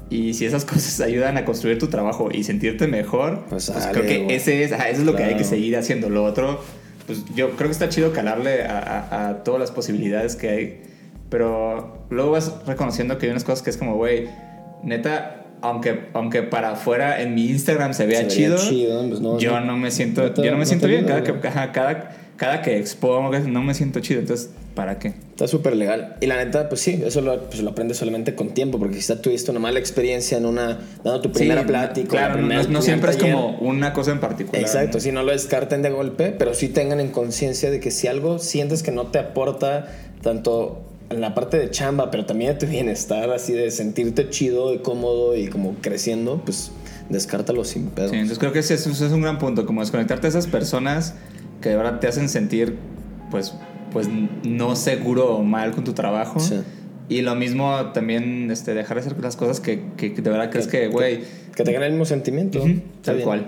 y 0.10 0.34
si 0.34 0.46
esas 0.46 0.66
cosas 0.66 1.00
ayudan 1.02 1.38
a 1.38 1.46
construir 1.46 1.78
tu 1.80 1.88
trabajo 1.88 2.30
y 2.32 2.44
sentirte 2.44 2.88
mejor, 2.88 3.46
Pues 3.50 3.70
pues, 3.72 3.84
sale, 3.84 3.92
creo 4.00 4.06
que 4.06 4.24
güey. 4.24 4.36
ese 4.36 4.64
es, 4.64 4.72
ajá, 4.72 4.90
eso 4.90 5.02
es 5.02 5.06
lo 5.06 5.16
que 5.16 5.24
hay 5.24 5.30
que 5.32 5.36
Claro. 5.42 5.50
seguir 5.50 5.78
haciendo. 5.78 6.10
Lo 6.10 6.24
otro, 6.24 6.62
pues 7.06 7.24
yo 7.36 7.52
creo 7.52 7.68
que 7.70 7.74
está 7.74 7.90
chido 7.90 8.12
calarle 8.14 8.64
a, 8.64 8.80
a- 8.80 9.30
a 9.30 9.44
todas 9.44 9.60
las 9.60 9.72
posibilidades 9.72 10.36
que 10.36 10.50
hay, 10.50 10.82
pero 11.30 12.06
luego 12.10 12.32
vas 12.32 12.54
reconociendo 12.66 13.18
que 13.18 13.26
hay 13.26 13.32
unas 13.32 13.44
cosas 13.44 13.62
que 13.62 13.70
es 13.70 13.78
como, 13.78 13.96
güey, 13.96 14.28
neta, 14.84 15.46
aunque, 15.62 16.06
aunque 16.14 16.44
para 16.44 16.72
afuera 16.72 17.22
en 17.22 17.34
mi 17.36 17.50
Instagram 17.50 17.94
se 17.94 18.06
vea 18.06 18.22
Se 18.22 18.28
chido, 18.28 18.58
chido, 18.58 19.08
pues 19.10 19.20
no, 19.22 19.40
yo 19.40 19.60
no. 19.60 19.66
no 19.66 19.78
me 19.78 19.92
siento, 19.92 20.24
No 20.24 20.32
te- 20.34 20.44
yo 20.44 20.52
no 20.52 20.58
me 20.58 20.66
siento 20.66 20.88
bien. 20.88 21.06
Cada 21.06 21.20
ajá, 21.50 21.72
cada, 21.72 22.16
cada 22.38 22.62
que 22.62 22.78
expongo, 22.78 23.38
no 23.38 23.62
me 23.64 23.74
siento 23.74 24.00
chido. 24.00 24.22
Entonces, 24.22 24.50
¿para 24.76 24.98
qué? 25.00 25.10
Está 25.32 25.48
súper 25.48 25.76
legal. 25.76 26.16
Y 26.22 26.28
la 26.28 26.38
neta, 26.44 26.70
pues 26.70 26.82
sí, 26.82 27.02
eso 27.06 27.22
lo, 27.22 27.44
pues 27.50 27.62
lo 27.62 27.72
aprendes 27.72 27.98
solamente 27.98 28.34
con 28.36 28.50
tiempo, 28.54 28.80
porque 28.80 28.96
quizá 28.96 29.22
tuviste 29.22 29.52
una 29.52 29.60
mala 29.60 29.80
experiencia 29.80 30.38
en 30.38 30.46
una, 30.46 30.80
dando 31.04 31.22
tu 31.22 31.32
primera 31.32 31.62
Sí, 31.62 31.68
plática. 31.68 32.08
Claro, 32.10 32.28
la 32.36 32.42
no, 32.42 32.48
primera- 32.48 32.62
no- 32.64 32.70
no 32.70 32.80
primer 32.80 32.84
siempre 32.84 33.12
es 33.12 33.18
como 33.18 33.58
una 33.60 33.92
cosa 33.94 34.12
en 34.12 34.20
particular. 34.20 34.62
Exacto, 34.62 34.98
¿no? 34.98 35.02
si 35.02 35.12
no 35.12 35.24
lo 35.24 35.32
descarten 35.32 35.82
de 35.82 35.90
golpe, 35.90 36.32
pero 36.32 36.54
sí 36.54 36.70
tengan 36.70 37.00
en 37.00 37.10
conciencia 37.10 37.70
de 37.72 37.80
que 37.80 37.92
si 37.92 38.08
algo 38.08 38.40
sientes 38.40 38.82
que 38.84 38.92
no 38.92 39.08
te 39.08 39.20
aporta 39.20 39.88
tanto 40.22 40.84
en 41.10 41.22
la 41.22 41.34
parte 41.34 41.58
de 41.58 41.72
chamba, 41.72 42.12
pero 42.12 42.26
también 42.26 42.54
de 42.54 42.60
tu 42.60 42.66
bienestar, 42.72 43.32
así 43.32 43.54
de 43.54 43.72
sentirte 43.72 44.30
chido 44.30 44.74
y 44.74 44.80
cómodo 44.80 45.36
y 45.38 45.48
como 45.48 45.76
creciendo, 45.82 46.42
pues 46.44 46.72
descártalo 47.10 47.64
sin 47.64 47.88
pedo. 47.88 48.10
Sí, 48.10 48.16
entonces 48.16 48.40
creo 48.40 48.52
que 48.52 48.60
ese, 48.60 48.74
es 48.74 48.86
un 49.02 49.22
gran 49.22 49.38
punto, 49.40 49.66
como 49.66 49.80
desconectarte 49.82 50.28
a 50.28 50.30
esas 50.30 50.48
personas 50.48 51.14
que 51.62 51.70
de 51.70 51.76
verdad 51.76 52.00
te 52.00 52.08
hacen 52.08 52.30
sentir, 52.30 52.78
pues, 53.32 53.54
pues 53.92 54.08
no 54.44 54.76
seguro 54.76 55.36
o 55.36 55.44
mal 55.44 55.72
con 55.72 55.84
tu 55.84 55.94
trabajo. 55.94 56.40
Sí. 56.40 56.62
Y 57.10 57.22
lo 57.22 57.36
mismo 57.36 57.92
también 57.94 58.52
este, 58.52 58.74
dejar 58.74 58.98
de 58.98 59.08
hacer 59.08 59.20
las 59.22 59.36
cosas 59.36 59.60
que, 59.60 59.84
que, 59.96 60.14
que 60.14 60.22
de 60.22 60.30
verdad 60.30 60.52
crees 60.52 60.68
que, 60.68 60.88
güey. 60.88 61.22
Que 61.56 61.64
tengan 61.64 61.84
el 61.84 61.92
mismo 61.92 62.06
sentimiento. 62.06 62.60
Tal 63.02 63.16
bien. 63.16 63.26
cual. 63.26 63.48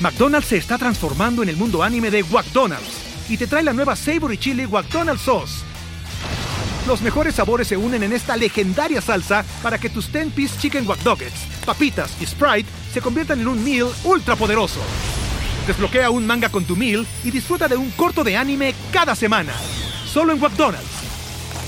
McDonald's 0.00 0.48
se 0.48 0.58
está 0.58 0.76
transformando 0.76 1.42
en 1.42 1.48
el 1.48 1.56
mundo 1.56 1.82
anime 1.82 2.10
de 2.10 2.22
McDonald's 2.24 3.04
y 3.28 3.36
te 3.36 3.46
trae 3.46 3.62
la 3.62 3.72
nueva 3.72 3.96
Savory 3.96 4.36
Chili 4.36 4.66
McDonald's 4.66 5.22
Sauce. 5.22 5.64
Los 6.86 7.00
mejores 7.00 7.36
sabores 7.36 7.68
se 7.68 7.78
unen 7.78 8.02
en 8.02 8.12
esta 8.12 8.36
legendaria 8.36 9.00
salsa 9.00 9.42
para 9.62 9.78
que 9.78 9.88
tus 9.88 10.12
10-piece 10.12 10.58
chicken 10.58 10.86
wack 10.86 10.98
papitas 11.64 12.14
y 12.20 12.26
Sprite 12.26 12.68
se 12.92 13.00
conviertan 13.00 13.40
en 13.40 13.48
un 13.48 13.64
meal 13.64 13.88
ultra 14.04 14.36
poderoso. 14.36 14.80
Desbloquea 15.66 16.10
un 16.10 16.26
manga 16.26 16.50
con 16.50 16.64
tu 16.64 16.76
meal 16.76 17.06
y 17.24 17.30
disfruta 17.30 17.68
de 17.68 17.76
un 17.76 17.90
corto 17.92 18.22
de 18.22 18.36
anime 18.36 18.74
cada 18.92 19.14
semana. 19.14 19.54
Solo 20.04 20.34
en 20.34 20.40
McDonald's. 20.40 20.84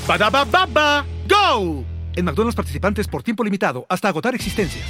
ba 0.07 0.19
baba 0.45 1.07
go! 1.27 1.83
En 2.15 2.25
McDonald's 2.27 2.55
participantes 2.55 3.09
por 3.09 3.23
tiempo 3.23 3.43
limitado 3.43 3.87
hasta 3.89 4.09
agotar 4.09 4.35
existencias. 4.35 4.85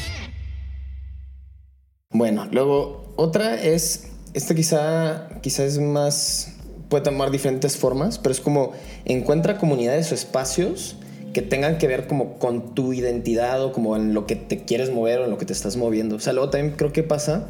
Bueno, 2.11 2.49
luego 2.51 3.15
otra 3.17 3.63
es, 3.63 4.11
esta 4.35 4.57
quizá, 4.57 5.29
quizá 5.41 5.65
es 5.65 5.79
más, 5.79 6.57
puede 6.89 7.05
tomar 7.05 7.31
diferentes 7.31 7.77
formas, 7.77 8.19
pero 8.19 8.33
es 8.33 8.41
como 8.41 8.73
encuentra 9.05 9.59
comunidades 9.59 10.11
o 10.11 10.17
espacios 10.17 10.97
que 11.33 11.43
tengan 11.43 11.79
que 11.79 11.87
ver 11.87 12.09
como 12.09 12.39
con 12.39 12.75
tu 12.75 12.93
identidad 12.93 13.63
o 13.63 13.71
como 13.71 13.95
en 13.95 14.15
lo 14.15 14.27
que 14.27 14.35
te 14.35 14.65
quieres 14.65 14.91
mover 14.91 15.21
o 15.21 15.25
en 15.25 15.31
lo 15.31 15.39
que 15.39 15.45
te 15.45 15.53
estás 15.53 15.77
moviendo. 15.77 16.17
O 16.17 16.21
sea, 16.21 16.33
luego 16.33 16.51
también 16.51 16.75
creo 16.77 16.93
que 16.93 17.05
pasa 17.05 17.49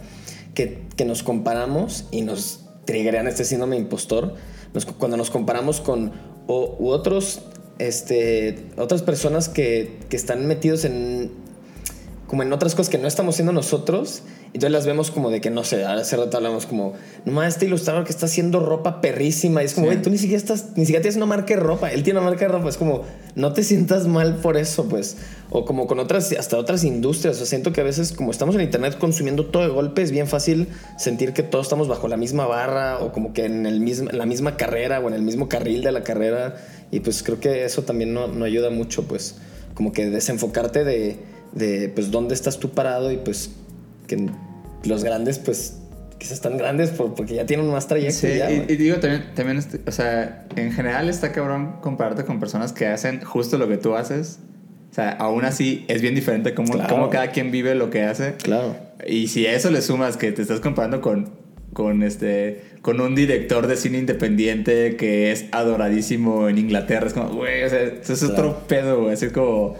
que, 0.56 1.04
nos 1.04 1.22
comparamos 1.22 2.06
y 2.10 2.22
nos 2.22 2.60
triggeran 2.86 3.28
este 3.28 3.44
síndrome 3.44 3.76
impostor 3.76 4.34
cuando 4.98 5.16
nos 5.16 5.30
comparamos 5.30 5.80
con 5.80 6.12
o, 6.46 6.76
otros, 6.80 7.42
este, 7.78 8.66
otras 8.76 9.02
personas 9.02 9.48
que, 9.48 10.00
que 10.08 10.16
están 10.16 10.46
metidos 10.46 10.84
en 10.84 11.30
como 12.26 12.42
en 12.42 12.52
otras 12.52 12.74
cosas 12.74 12.90
que 12.90 12.98
no 12.98 13.06
estamos 13.06 13.36
haciendo 13.36 13.52
nosotros. 13.52 14.22
Entonces 14.56 14.72
las 14.72 14.86
vemos 14.86 15.10
como 15.10 15.30
de 15.30 15.42
que, 15.42 15.50
no 15.50 15.64
sé, 15.64 15.84
hace 15.84 16.16
rato 16.16 16.38
hablamos 16.38 16.64
como, 16.64 16.94
no 17.26 17.32
mames, 17.32 17.54
este 17.54 17.66
ilustrador 17.66 18.04
que 18.04 18.10
está 18.10 18.24
haciendo 18.24 18.58
ropa 18.58 19.02
perrísima. 19.02 19.62
Y 19.62 19.66
es 19.66 19.74
como, 19.74 19.86
Sí. 19.86 19.92
güey, 19.92 20.02
tú 20.02 20.08
ni 20.08 20.16
siquiera 20.16 20.38
estás, 20.38 20.70
ni 20.76 20.86
siquiera 20.86 21.02
tienes 21.02 21.16
una 21.16 21.26
marca 21.26 21.54
de 21.54 21.60
ropa. 21.60 21.92
Él 21.92 22.02
tiene 22.02 22.20
una 22.20 22.30
marca 22.30 22.46
de 22.46 22.52
ropa. 22.52 22.70
Es 22.70 22.78
como, 22.78 23.02
no 23.34 23.52
te 23.52 23.62
sientas 23.62 24.06
mal 24.06 24.36
por 24.36 24.56
eso, 24.56 24.88
pues. 24.88 25.18
O 25.50 25.66
como 25.66 25.86
con 25.86 25.98
otras, 25.98 26.32
hasta 26.32 26.56
otras 26.56 26.84
industrias. 26.84 27.36
O 27.36 27.38
sea, 27.38 27.46
siento 27.46 27.74
que 27.74 27.82
a 27.82 27.84
veces, 27.84 28.12
como 28.12 28.30
estamos 28.30 28.54
en 28.54 28.62
internet 28.62 28.96
consumiendo 28.98 29.44
todo 29.44 29.62
de 29.62 29.68
golpe, 29.68 30.00
es 30.00 30.10
bien 30.10 30.26
fácil 30.26 30.68
sentir 30.96 31.34
que 31.34 31.42
todos 31.42 31.66
estamos 31.66 31.86
bajo 31.86 32.08
la 32.08 32.16
misma 32.16 32.46
barra 32.46 32.98
o 33.00 33.12
como 33.12 33.34
que 33.34 33.44
en, 33.44 33.66
el 33.66 33.80
mismo, 33.80 34.08
en 34.08 34.16
la 34.16 34.24
misma 34.24 34.56
carrera 34.56 35.00
o 35.00 35.08
en 35.08 35.12
el 35.12 35.22
mismo 35.22 35.50
carril 35.50 35.82
de 35.82 35.92
la 35.92 36.02
carrera. 36.02 36.56
Y 36.90 37.00
pues 37.00 37.22
creo 37.22 37.40
que 37.40 37.66
eso 37.66 37.82
también 37.82 38.14
no, 38.14 38.26
no 38.26 38.46
ayuda 38.46 38.70
mucho, 38.70 39.02
pues. 39.06 39.36
Como 39.74 39.92
que 39.92 40.08
desenfocarte 40.08 40.82
de, 40.82 41.18
de, 41.52 41.90
pues, 41.90 42.10
dónde 42.10 42.34
estás 42.34 42.58
tú 42.58 42.70
parado 42.70 43.12
y 43.12 43.18
pues 43.18 43.50
que 44.06 44.30
los 44.86 45.04
grandes, 45.04 45.38
pues, 45.38 45.78
quizás 46.18 46.34
están 46.34 46.56
grandes 46.56 46.90
por- 46.90 47.14
porque 47.14 47.34
ya 47.34 47.44
tienen 47.46 47.70
más 47.70 47.86
trayecto. 47.88 48.14
Sí, 48.16 48.28
y 48.28 48.38
ya, 48.38 48.50
y, 48.50 48.56
güey. 48.56 48.72
y 48.72 48.76
digo 48.76 48.96
también, 48.96 49.24
también 49.34 49.58
este, 49.58 49.80
o 49.86 49.92
sea, 49.92 50.46
en 50.56 50.72
general 50.72 51.08
está 51.08 51.32
cabrón 51.32 51.76
compararte 51.82 52.24
con 52.24 52.40
personas 52.40 52.72
que 52.72 52.86
hacen 52.86 53.20
justo 53.22 53.58
lo 53.58 53.68
que 53.68 53.76
tú 53.76 53.94
haces. 53.96 54.38
O 54.90 54.94
sea, 54.96 55.10
aún 55.10 55.44
así 55.44 55.84
es 55.88 56.00
bien 56.00 56.14
diferente 56.14 56.54
cómo, 56.54 56.72
Claro. 56.72 56.88
cómo 56.94 57.10
cada 57.10 57.30
quien 57.32 57.50
vive 57.50 57.74
lo 57.74 57.90
que 57.90 58.02
hace. 58.04 58.34
Claro. 58.42 58.76
Y 59.06 59.28
si 59.28 59.46
a 59.46 59.52
eso 59.54 59.70
le 59.70 59.82
sumas 59.82 60.16
que 60.16 60.32
te 60.32 60.40
estás 60.40 60.60
comparando 60.60 61.02
con, 61.02 61.28
con, 61.74 62.02
este, 62.02 62.62
con 62.80 62.98
un 63.02 63.14
director 63.14 63.66
de 63.66 63.76
cine 63.76 63.98
independiente 63.98 64.96
que 64.96 65.32
es 65.32 65.44
adoradísimo 65.52 66.48
en 66.48 66.56
Inglaterra, 66.56 67.06
es 67.08 67.12
como, 67.12 67.28
güey, 67.28 67.62
o 67.64 67.68
sea, 67.68 67.82
eso 67.82 68.12
es 68.14 68.20
Claro. 68.20 68.32
otro 68.32 68.66
pedo, 68.68 69.00
güey. 69.02 69.12
Así 69.12 69.28
como 69.28 69.76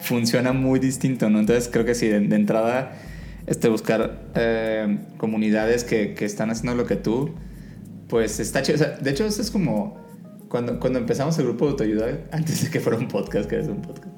funciona 0.00 0.54
muy 0.54 0.78
distinto, 0.80 1.28
¿no? 1.28 1.40
Entonces 1.40 1.68
creo 1.70 1.84
que 1.84 1.94
sí, 1.94 2.08
de, 2.08 2.20
de 2.20 2.36
entrada, 2.36 2.92
este, 3.46 3.68
buscar 3.68 4.18
eh, 4.34 4.98
comunidades 5.18 5.84
que, 5.84 6.14
que 6.14 6.24
están 6.24 6.50
haciendo 6.50 6.74
lo 6.74 6.86
que 6.86 6.96
tú, 6.96 7.34
pues 8.08 8.40
está 8.40 8.62
chido. 8.62 8.76
O 8.76 8.78
sea, 8.78 8.90
de 8.98 9.10
hecho, 9.10 9.24
eso 9.26 9.42
es 9.42 9.50
como 9.50 10.02
cuando, 10.48 10.78
cuando 10.80 10.98
empezamos 10.98 11.38
el 11.38 11.44
grupo 11.46 11.64
de 11.66 11.70
autoayuda, 11.72 12.06
antes 12.32 12.62
de 12.64 12.70
que 12.70 12.80
fuera 12.80 12.98
un 12.98 13.08
podcast, 13.08 13.48
que 13.48 13.58
es 13.60 13.66
un 13.68 13.82
podcast, 13.82 14.08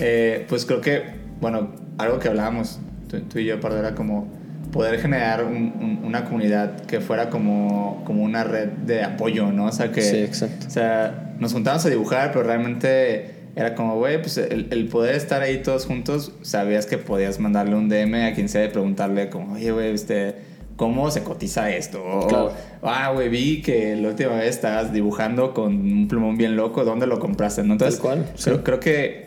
eh, 0.00 0.46
pues 0.48 0.64
creo 0.66 0.80
que, 0.80 1.02
bueno, 1.40 1.72
algo 1.98 2.18
que 2.18 2.28
hablábamos 2.28 2.78
tú, 3.08 3.20
tú 3.22 3.38
y 3.38 3.44
yo, 3.46 3.60
Pardo, 3.60 3.78
era 3.78 3.94
como 3.94 4.28
poder 4.72 4.98
generar 4.98 5.44
un- 5.44 5.72
un- 5.80 6.00
una 6.04 6.24
comunidad 6.24 6.80
que 6.86 7.00
fuera 7.00 7.30
como, 7.30 8.02
como 8.04 8.24
una 8.24 8.42
red 8.44 8.68
de 8.70 9.04
apoyo, 9.04 9.52
¿no? 9.52 9.66
O 9.66 9.72
sea, 9.72 9.92
que... 9.92 10.00
Sí, 10.02 10.16
exacto. 10.16 10.66
O 10.66 10.70
sea, 10.70 11.34
nos 11.38 11.52
juntábamos 11.52 11.84
a 11.86 11.90
dibujar, 11.90 12.32
pero 12.32 12.44
realmente 12.44 13.33
era 13.56 13.74
como, 13.74 13.96
güey, 13.96 14.20
pues 14.20 14.36
el, 14.38 14.66
el 14.70 14.88
poder 14.88 15.14
estar 15.14 15.42
ahí 15.42 15.62
todos 15.62 15.86
juntos, 15.86 16.32
sabías 16.42 16.86
que 16.86 16.98
podías 16.98 17.38
mandarle 17.38 17.76
un 17.76 17.88
DM 17.88 18.14
a 18.26 18.34
quien 18.34 18.48
sea 18.48 18.64
y 18.64 18.68
preguntarle 18.68 19.28
como, 19.30 19.54
oye, 19.54 19.70
güey, 19.70 19.92
este, 19.94 20.34
¿cómo 20.76 21.10
se 21.10 21.22
cotiza 21.22 21.70
esto? 21.70 22.02
O, 22.04 22.26
Claro. 22.26 22.52
ah, 22.82 23.12
güey, 23.14 23.28
vi 23.28 23.62
que 23.62 23.94
la 23.96 24.08
última 24.08 24.32
vez 24.36 24.50
estabas 24.56 24.92
dibujando 24.92 25.54
con 25.54 25.72
un 25.72 26.08
plumón 26.08 26.36
bien 26.36 26.56
loco, 26.56 26.84
¿dónde 26.84 27.06
lo 27.06 27.20
compraste? 27.20 27.62
¿no? 27.62 27.74
Entonces, 27.74 28.00
Tal 28.00 28.02
cual, 28.10 28.26
sí. 28.34 28.44
creo, 28.44 28.64
creo 28.64 28.80
que, 28.80 29.26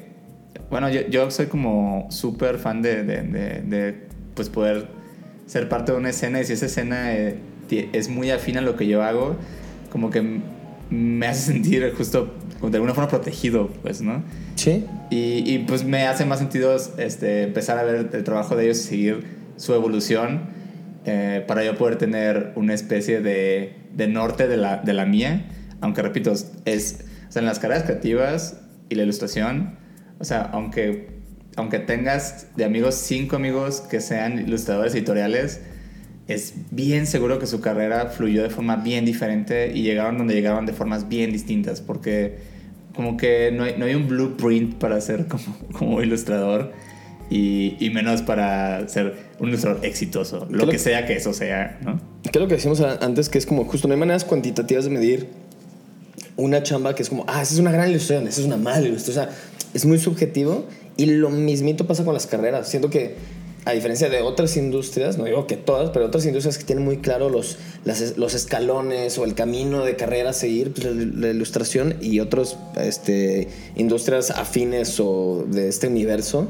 bueno, 0.70 0.90
yo, 0.90 1.02
yo 1.08 1.32
soy 1.32 1.46
como 1.46 2.08
súper 2.10 2.58
fan 2.58 2.82
de, 2.82 3.04
de, 3.04 3.22
de- 3.24 3.62
de, 3.62 3.96
pues, 4.36 4.50
poder 4.50 4.88
ser 5.46 5.70
parte 5.70 5.94
de 5.94 5.98
una 6.00 6.10
escena 6.10 6.42
y 6.42 6.44
si 6.44 6.52
esa 6.52 6.66
escena 6.66 7.16
eh, 7.16 7.38
es 7.94 8.10
muy 8.10 8.32
afín 8.32 8.58
a 8.58 8.62
lo 8.62 8.76
que 8.76 8.88
yo 8.88 9.02
hago, 9.04 9.38
como 9.90 10.10
que 10.10 10.42
me 10.90 11.28
hace 11.28 11.52
sentir 11.54 11.94
justo 11.98 12.34
de 12.62 12.78
alguna 12.78 12.93
forma 12.93 13.10
protegido, 13.10 13.70
pues, 13.82 14.02
¿no? 14.02 14.24
Sí. 14.56 14.86
Y, 15.10 15.54
y, 15.54 15.60
pues 15.67 15.84
me 15.84 16.08
hace 16.08 16.26
más 16.26 16.39
sentido 16.39 16.76
este, 16.98 17.43
empezar 17.43 17.78
a 17.78 17.84
ver 17.84 18.10
el 18.12 18.24
trabajo 18.24 18.56
de 18.56 18.65
ellos 18.65 18.80
y 18.80 18.84
seguir 18.84 19.38
su 19.58 19.74
evolución 19.74 20.41
eh, 21.06 21.43
para 21.48 21.63
yo 21.63 21.78
poder 21.78 21.98
tener 21.98 22.52
una 22.56 22.74
especie 22.74 23.22
de, 23.22 23.78
de 23.93 24.08
norte 24.08 24.48
de 24.48 24.58
la, 24.58 24.78
de 24.78 24.93
la 24.93 25.06
mía. 25.06 25.46
Aunque 25.80 26.02
repito, 26.02 26.34
es, 26.65 27.06
o 27.30 27.32
sea, 27.32 27.39
en 27.39 27.46
las 27.46 27.60
carreras 27.60 27.84
creativas 27.84 28.62
y 28.89 28.96
la 28.96 29.04
ilustración, 29.04 29.78
o 30.20 30.26
sea, 30.26 30.41
aunque, 30.41 31.10
aunque 31.56 31.80
tengas 31.80 32.48
de 32.58 32.65
amigos 32.65 32.96
cinco 32.96 33.38
amigos 33.38 33.82
que 33.82 34.02
sean 34.02 34.39
ilustradores 34.39 34.93
editoriales, 34.96 35.62
es 36.28 36.54
bien 36.72 37.08
seguro 37.08 37.40
que 37.40 37.48
su 37.48 37.62
carrera 37.62 38.08
fluyó 38.08 38.44
de 38.44 38.50
forma 38.50 38.76
bien 38.78 39.06
diferente 39.06 39.72
y 39.74 39.82
llegaron 39.84 40.18
donde 40.18 40.34
llegaron 40.34 40.66
de 40.66 40.74
formas 40.74 41.08
bien 41.08 41.32
distintas, 41.32 41.82
porque 41.82 42.36
como 42.96 43.16
que 43.18 43.52
no 43.52 43.63
hay, 43.63 43.76
no 43.78 43.86
hay 43.86 43.94
un 43.96 44.08
blueprint 44.08 44.76
para 44.76 45.00
ser 45.02 45.28
como, 45.28 45.44
como 45.72 46.02
ilustrador 46.02 46.72
y, 47.30 47.76
y 47.80 47.90
menos 47.92 48.22
para 48.22 48.88
ser 48.90 49.16
un 49.40 49.50
ilustrador 49.50 49.86
exitoso, 49.86 50.48
lo 50.50 50.60
Creo- 50.60 50.70
que 50.70 50.80
sea 50.80 51.06
que 51.06 51.13
eso 51.16 51.34
sea, 51.34 51.78
¿no? 51.84 52.00
Que 52.24 52.30
es 52.30 52.42
lo 52.42 52.48
que 52.48 52.56
decíamos 52.56 52.82
antes, 52.82 53.30
que 53.30 53.38
es 53.38 53.46
como 53.46 53.63
justo 53.66 53.88
no 53.88 53.94
hay 53.94 54.00
maneras 54.00 54.26
cuantitativas 54.26 54.84
de 54.86 54.90
medir 54.92 55.28
una 56.36 56.62
chamba 56.63 56.94
que 56.94 57.04
es 57.04 57.10
como, 57.10 57.24
ah, 57.28 57.42
esa 57.42 57.54
es 57.54 57.60
una 57.60 57.72
gran 57.72 57.90
ilustración, 57.90 58.28
esa 58.28 58.42
es 58.42 58.48
una 58.48 58.58
mala 58.58 58.86
ilustración. 58.86 59.28
O 59.28 59.32
sea, 59.32 59.38
es 59.74 59.86
muy 59.86 59.98
subjetivo 59.98 60.68
y 60.96 61.06
lo 61.08 61.30
mismito 61.30 61.88
pasa 61.88 62.04
con 62.04 62.13
las 62.13 62.28
carreras. 62.28 62.68
Siento 62.70 62.90
que, 62.90 63.16
a 63.68 63.74
diferencia 63.74 64.10
de 64.10 64.22
otras 64.22 64.56
industrias, 64.58 65.18
no 65.18 65.26
digo 65.26 65.46
que 65.48 65.58
todas, 65.58 65.90
pero 65.92 66.06
otras 66.06 66.26
industrias 66.26 66.58
que 66.58 66.64
tienen 66.64 66.86
muy 66.86 66.98
claro 66.98 67.30
los, 67.30 67.58
las- 67.86 68.18
los 68.18 68.34
escalones 68.34 69.18
o 69.18 69.26
el 69.26 69.34
camino 69.36 69.84
de 69.84 69.96
carrera 69.96 70.30
a 70.30 70.34
seguir, 70.34 70.72
pues 70.74 70.86
la, 70.86 70.92
la 70.94 71.30
ilustración 71.30 71.96
y 72.02 72.20
otras 72.20 72.58
este, 72.82 73.48
industrias 73.76 74.32
afines 74.32 75.00
o 75.00 75.46
de 75.48 75.68
este 75.68 75.88
universo 75.88 76.48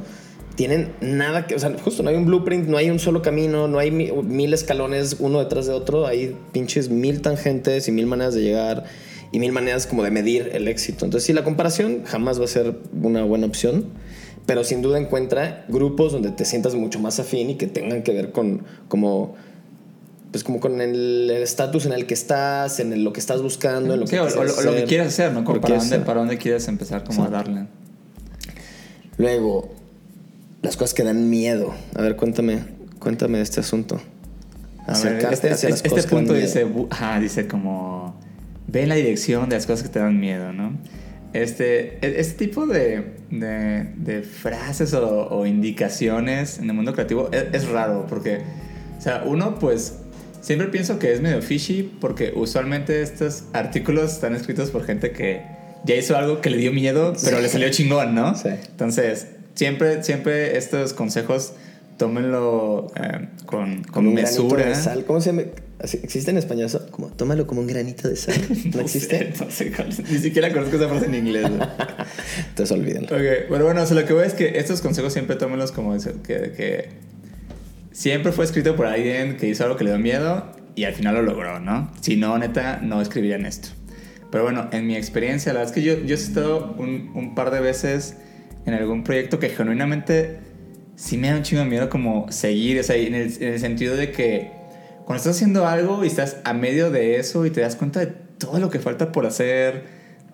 tienen 0.56 0.94
nada 1.02 1.46
que, 1.46 1.54
o 1.56 1.60
sea, 1.60 1.76
justo 1.84 2.02
no 2.02 2.10
hay 2.10 2.16
un 2.16 2.26
blueprint, 2.26 2.68
no 2.68 2.78
hay 2.78 2.90
un 2.90 2.98
solo 3.00 3.22
camino, 3.22 3.68
no 3.68 3.78
hay 3.78 3.92
mi- 3.92 4.12
mil 4.12 4.54
escalones 4.54 5.18
uno 5.20 5.40
detrás 5.40 5.68
de 5.68 5.74
otro, 5.74 6.08
hay 6.08 6.36
pinches 6.52 6.90
mil 6.90 7.22
tangentes 7.22 7.88
y 7.88 7.92
mil 7.92 8.08
maneras 8.08 8.34
de 8.34 8.42
llegar 8.42 8.86
y 9.32 9.40
mil 9.40 9.52
maneras 9.52 9.86
como 9.86 10.04
de 10.04 10.10
medir 10.10 10.50
el 10.54 10.68
éxito. 10.68 11.06
Entonces, 11.06 11.28
sí, 11.28 11.34
la 11.34 11.44
comparación 11.44 12.04
jamás 12.06 12.40
va 12.40 12.46
a 12.46 12.48
ser 12.48 12.76
una 13.04 13.24
buena 13.24 13.46
opción, 13.46 13.86
pero 14.48 14.64
sin 14.64 14.82
duda 14.82 14.98
encuentra 15.00 15.66
grupos 15.68 16.12
donde 16.14 16.32
te 16.32 16.44
sientas 16.46 16.74
mucho 16.74 17.00
más 17.00 17.20
afín 17.20 17.52
y 17.52 17.56
que 17.56 17.68
tengan 17.68 18.02
que 18.02 18.14
ver 18.14 18.32
con 18.32 18.64
como 18.88 19.36
pues 20.32 20.44
como 20.44 20.60
con 20.60 20.82
el 20.82 21.30
estatus 21.32 21.86
en 21.86 21.94
el 21.94 22.06
que 22.06 22.14
estás, 22.14 22.80
en 22.82 22.92
el- 22.94 23.04
lo 23.04 23.14
que 23.14 23.20
estás 23.22 23.42
buscando, 23.42 23.94
en 23.94 24.00
lo 24.02 24.08
Sí, 24.08 24.16
que 24.16 24.20
o, 24.20 24.28
quieres 24.28 24.58
o 24.58 24.62
lo 24.62 24.72
que 24.72 24.76
hacer, 24.78 24.88
quieras 24.88 25.08
hacer, 25.08 25.32
¿no? 25.34 25.44
Como 25.46 25.62
para, 25.62 25.68
quieres 25.68 25.84
dónde, 25.84 25.96
hacer. 25.96 26.06
para 26.06 26.20
dónde 26.20 26.38
quieres 26.38 26.68
empezar 26.68 27.04
como 27.06 27.24
a 27.24 27.30
darle. 27.30 27.68
Luego, 29.18 29.70
las 30.62 30.76
cosas 30.78 30.94
que 30.94 31.04
dan 31.04 31.30
miedo. 31.30 31.74
A 31.96 32.02
ver, 32.02 32.16
cuéntame, 32.16 32.60
cuéntame 33.00 33.38
de 33.38 33.44
este 33.44 33.60
asunto. 33.62 33.96
A 34.86 34.88
ver, 34.88 34.96
Acercarte 34.96 35.34
este, 35.34 35.50
hacia 35.52 35.70
las 35.70 35.78
este 35.80 35.90
cosas 35.90 36.06
que 36.06 36.12
dan 36.16 36.20
punto 36.26 36.34
miedo. 36.34 36.46
dice, 36.46 36.66
bu- 36.68 36.88
ajá, 36.90 37.20
dice 37.20 37.48
como 37.48 38.16
ve 38.68 38.84
en 38.84 38.90
la 38.90 38.96
dirección 38.96 39.50
de 39.50 39.56
las 39.56 39.66
cosas 39.66 39.84
que 39.84 39.90
te 39.90 40.00
dan 40.00 40.20
miedo, 40.20 40.54
¿no? 40.54 40.74
Este, 41.43 41.97
e- 42.06 42.19
este 42.19 42.45
tipo 42.45 42.65
de, 42.67 43.13
de, 43.30 43.84
de 43.95 44.21
frases 44.23 44.93
o, 44.93 45.28
o 45.30 45.45
indicaciones 45.45 46.60
en 46.60 46.69
el 46.69 46.76
mundo 46.76 46.93
creativo 46.93 47.30
es, 47.32 47.45
es 47.54 47.67
raro 47.67 48.06
porque, 48.08 48.39
o 48.97 49.02
sea, 49.02 49.23
uno 49.26 49.60
pues 49.60 50.00
siempre 50.41 50.67
pienso 50.67 51.00
que 51.00 51.13
es 51.13 51.21
medio 51.21 51.41
fishy 51.41 51.84
porque 52.02 52.34
usualmente 52.36 53.02
estos 53.02 53.43
artículos 53.54 54.13
están 54.13 54.36
escritos 54.36 54.71
por 54.71 54.84
gente 54.86 55.12
que 55.12 55.41
ya 55.86 55.95
hizo 55.95 56.17
algo 56.17 56.41
que 56.41 56.50
le 56.50 56.58
dio 56.58 56.73
miedo, 56.73 57.13
pero 57.23 57.39
le 57.39 57.50
salió 57.50 57.69
chingón, 57.69 58.15
¿no? 58.15 58.36
Sí. 58.36 58.50
Entonces, 58.50 59.28
siempre, 59.54 60.04
siempre 60.04 60.58
estos 60.58 60.93
consejos 60.93 61.54
tómenlo 61.97 62.88
eh, 62.95 63.28
con, 63.45 63.84
con 63.84 64.13
mesura. 64.13 64.76
sal. 64.76 65.04
¿Cómo 65.06 65.19
se 65.21 65.32
llama? 65.32 65.43
¿Existe 65.80 66.32
en 66.32 66.38
español 66.38 66.66
eso? 66.66 66.88
Como, 66.90 67.10
tómalo 67.10 67.46
como 67.46 67.62
un 67.62 67.68
granito 67.68 68.08
de 68.10 68.16
sal. 68.16 68.36
¿No, 68.74 68.82
existe? 68.82 69.34
sé, 69.36 69.44
no 69.46 69.52
sé 69.52 69.72
cuál- 69.72 69.90
ni 70.10 70.18
siquiera 70.18 70.52
conozco 70.52 70.76
esa 70.78 70.88
frase 70.90 71.06
en 71.06 71.16
inglés. 71.16 71.50
¿no? 71.52 71.68
Entonces 72.50 72.72
olvídenlo. 72.78 73.08
Ok, 73.16 73.48
pero 73.50 73.66
bueno, 73.66 73.82
o 73.84 73.86
sea, 73.86 74.00
lo 74.00 74.06
que 74.06 74.13
voy 74.13 74.26
es 74.26 74.34
que 74.34 74.58
estos 74.58 74.82
consejos 74.82 75.13
siempre 75.13 75.36
tómenlos 75.36 75.72
como 75.72 75.94
eso, 75.94 76.12
que, 76.24 76.52
que 76.56 76.90
siempre 77.92 78.32
fue 78.32 78.46
escrito 78.46 78.76
por 78.76 78.86
alguien 78.88 79.38
que 79.38 79.48
hizo 79.48 79.63
algo 79.63 79.76
que 79.78 79.84
le 79.84 79.92
dio 79.92 80.00
miedo 80.00 80.52
y 80.76 80.84
al 80.86 80.94
final 80.94 81.16
lo 81.16 81.22
logró, 81.22 81.60
¿no? 81.60 81.92
Si 82.02 82.16
no, 82.16 82.38
neta, 82.38 82.80
no 82.82 83.02
escribirían 83.02 83.46
esto. 83.46 83.70
Pero 84.32 84.44
bueno, 84.44 84.68
en 84.72 84.86
mi 84.88 84.96
experiencia, 84.96 85.54
la 85.54 85.60
verdad 85.60 85.76
es 85.78 85.82
que 85.84 85.88
yo, 85.88 86.00
yo 86.06 86.16
he 86.16 86.20
estado 86.20 86.76
un, 86.78 87.12
un 87.16 87.34
par 87.36 87.50
de 87.52 87.60
veces 87.62 88.16
en 88.66 88.74
algún 88.74 89.04
proyecto 89.04 89.40
que 89.40 89.50
genuinamente 89.50 90.40
sí 90.96 91.18
me 91.18 91.30
da 91.30 91.38
un 91.38 91.44
chingo 91.44 91.63
de 91.63 91.70
miedo 91.70 91.90
como 91.90 92.32
seguir, 92.32 92.80
o 92.80 92.84
sea, 92.84 92.96
en 92.98 93.16
el, 93.16 93.32
en 93.42 93.54
el 93.54 93.60
sentido 93.60 93.96
de 93.96 94.12
que 94.12 94.52
cuando 95.08 95.22
estás 95.22 95.38
haciendo 95.38 95.65
algo 95.65 96.04
y 96.04 96.08
estás 96.08 96.36
a 96.43 96.52
medio 96.52 96.91
de 96.91 97.15
eso 97.15 97.46
y 97.46 97.50
te 97.50 97.62
das 97.62 97.78
cuenta 97.78 98.02
de 98.02 98.08
todo 98.08 98.60
lo 98.60 98.70
que 98.70 98.80
falta 98.80 99.13
por 99.13 99.26
hacer, 99.26 99.86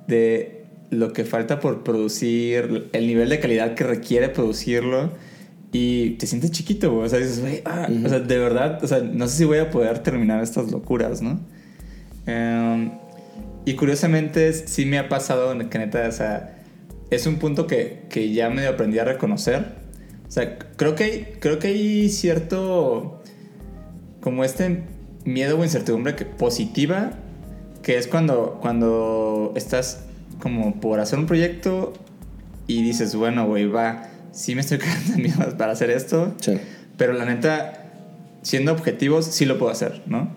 de 0.07 0.65
lo 0.89 1.13
que 1.13 1.25
falta 1.25 1.59
por 1.59 1.83
producir, 1.83 2.89
el 2.91 3.05
nivel 3.05 3.29
de 3.29 3.39
calidad 3.39 3.75
que 3.75 3.83
requiere 3.83 4.29
producirlo 4.29 5.11
y 5.71 6.15
te 6.15 6.25
sientes 6.25 6.49
chiquito. 6.49 6.97
O 6.97 7.07
sea, 7.07 7.19
dices, 7.19 7.39
güey, 7.39 7.61
ah, 7.65 7.87
o 8.03 8.09
sea, 8.09 8.17
de 8.17 8.39
verdad, 8.39 8.83
o 8.83 8.87
sea, 8.87 9.01
no 9.01 9.27
sé 9.27 9.37
si 9.37 9.45
voy 9.45 9.59
a 9.59 9.69
poder 9.69 9.99
terminar 9.99 10.41
estas 10.41 10.71
locuras, 10.71 11.21
¿no? 11.21 11.39
Em, 12.25 12.93
y 13.65 13.75
curiosamente 13.75 14.53
sí 14.53 14.87
me 14.87 14.97
ha 14.97 15.07
pasado 15.07 15.55
que 15.69 15.77
neta, 15.77 16.07
o 16.07 16.11
sea, 16.11 16.63
es 17.11 17.27
un 17.27 17.35
punto 17.35 17.67
que, 17.67 18.07
que 18.09 18.33
ya 18.33 18.49
medio 18.49 18.71
aprendí 18.71 18.97
a 18.97 19.05
reconocer. 19.05 19.75
O 20.27 20.31
sea, 20.31 20.57
creo 20.57 20.95
que 20.95 21.37
creo 21.39 21.59
que 21.59 21.67
hay 21.67 22.09
cierto 22.09 23.22
como 24.23 24.43
este 24.43 24.83
miedo 25.25 25.59
o 25.59 25.63
incertidumbre 25.63 26.15
que, 26.15 26.25
positiva 26.25 27.11
que 27.83 27.97
es 27.97 28.07
cuando, 28.07 28.57
cuando 28.61 29.51
estás 29.55 30.05
como 30.41 30.79
por 30.79 31.01
hacer 31.01 31.19
un 31.19 31.25
proyecto 31.25 31.91
y 32.65 32.81
dices, 32.81 33.13
bueno, 33.15 33.45
güey, 33.45 33.65
va, 33.67 34.07
sí 34.31 34.55
me 34.55 34.61
estoy 34.61 34.77
cagando 34.79 35.17
miedo 35.17 35.57
para 35.57 35.73
hacer 35.73 35.89
esto, 35.91 36.33
Sí. 36.39 36.57
pero 36.97 37.11
la 37.13 37.25
neta, 37.25 37.91
siendo 38.41 38.71
objetivos, 38.71 39.25
sí 39.25 39.45
lo 39.45 39.59
puedo 39.59 39.71
hacer, 39.71 40.01
¿no? 40.05 40.29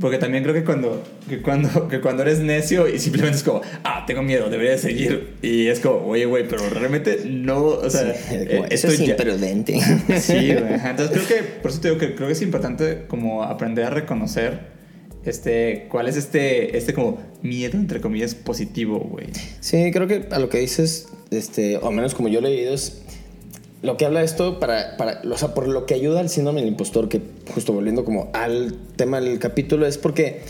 Porque 0.00 0.16
también 0.16 0.42
creo 0.42 0.54
que 0.54 0.64
cuando, 0.64 1.02
que 1.28 1.42
cuando, 1.42 1.88
que 1.88 2.00
cuando 2.00 2.22
eres 2.22 2.38
necio 2.40 2.88
y 2.88 2.98
simplemente 2.98 3.36
es 3.36 3.44
como, 3.44 3.60
ah, 3.84 4.04
tengo 4.06 4.22
miedo, 4.22 4.48
debería 4.48 4.78
seguir. 4.78 5.34
Y 5.42 5.66
es 5.66 5.80
como, 5.80 6.06
oye, 6.06 6.24
güey, 6.24 6.48
pero 6.48 6.68
realmente 6.70 7.20
no, 7.26 7.62
o 7.64 7.90
sea, 7.90 8.10
eh, 8.30 8.62
eso 8.70 8.86
es 8.88 8.94
esto 8.94 9.04
ya- 9.04 9.10
imprudente. 9.12 9.78
Sí, 10.20 10.54
güey. 10.54 10.74
Entonces 10.84 11.10
creo 11.10 11.26
que, 11.26 11.42
por 11.60 11.70
eso 11.70 11.80
te 11.80 11.88
digo 11.88 12.00
que 12.00 12.14
creo 12.14 12.28
que 12.28 12.32
es 12.32 12.42
importante 12.42 13.04
como 13.08 13.42
aprender 13.42 13.84
a 13.84 13.90
reconocer 13.90 14.80
este, 15.24 15.86
cuál 15.90 16.08
es 16.08 16.16
este, 16.16 16.76
este 16.78 16.94
como 16.94 17.20
miedo, 17.42 17.76
entre 17.76 18.00
comillas, 18.00 18.34
positivo, 18.34 18.98
güey. 19.00 19.26
Sí, 19.60 19.90
creo 19.92 20.06
que 20.06 20.26
a 20.30 20.38
lo 20.38 20.48
que 20.48 20.58
dices, 20.58 21.08
este, 21.30 21.76
o 21.76 21.88
al 21.88 21.94
menos 21.94 22.14
como 22.14 22.28
yo 22.28 22.40
lo 22.40 22.48
he 22.48 22.52
leído, 22.52 22.72
es 22.74 23.02
lo 23.82 23.96
que 23.96 24.04
habla 24.04 24.22
esto 24.22 24.60
para, 24.60 24.96
para, 24.96 25.22
o 25.30 25.36
sea, 25.38 25.54
por 25.54 25.68
lo 25.68 25.86
que 25.86 25.94
ayuda 25.94 26.20
al 26.20 26.28
síndrome 26.28 26.60
del 26.60 26.68
impostor, 26.68 27.08
que 27.08 27.22
justo 27.54 27.72
volviendo 27.72 28.04
como 28.04 28.30
al 28.32 28.74
tema 28.96 29.20
del 29.20 29.38
capítulo, 29.38 29.86
es 29.86 29.96
porque 29.96 30.42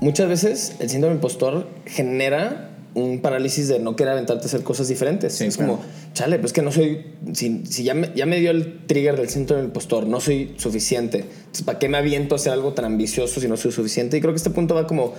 muchas 0.00 0.28
veces 0.28 0.76
el 0.78 0.88
síndrome 0.88 1.14
del 1.14 1.18
impostor 1.18 1.66
genera 1.86 2.70
un 2.94 3.20
parálisis 3.20 3.68
de 3.68 3.78
no 3.78 3.96
querer 3.96 4.14
aventarte 4.14 4.44
a 4.44 4.46
hacer 4.46 4.62
cosas 4.62 4.88
diferentes. 4.88 5.34
Sí, 5.34 5.44
es 5.44 5.56
claro. 5.56 5.76
como, 5.76 5.84
chale, 6.14 6.38
pues 6.38 6.52
que 6.52 6.62
no 6.62 6.72
soy, 6.72 7.04
si, 7.32 7.64
si 7.66 7.84
ya, 7.84 7.94
me, 7.94 8.12
ya 8.14 8.26
me 8.26 8.38
dio 8.40 8.50
el 8.50 8.86
trigger 8.86 9.16
del 9.16 9.28
síndrome 9.28 9.62
del 9.62 9.68
impostor, 9.68 10.06
no 10.06 10.20
soy 10.20 10.54
suficiente. 10.56 11.24
Entonces, 11.48 11.64
¿para 11.64 11.78
qué 11.78 11.88
me 11.88 11.96
aviento 11.96 12.34
a 12.34 12.36
hacer 12.36 12.52
algo 12.52 12.74
tan 12.74 12.84
ambicioso 12.84 13.40
si 13.40 13.48
no 13.48 13.56
soy 13.56 13.72
suficiente? 13.72 14.18
Y 14.18 14.20
creo 14.20 14.34
que 14.34 14.36
este 14.36 14.50
punto 14.50 14.74
va 14.74 14.86
como, 14.86 15.14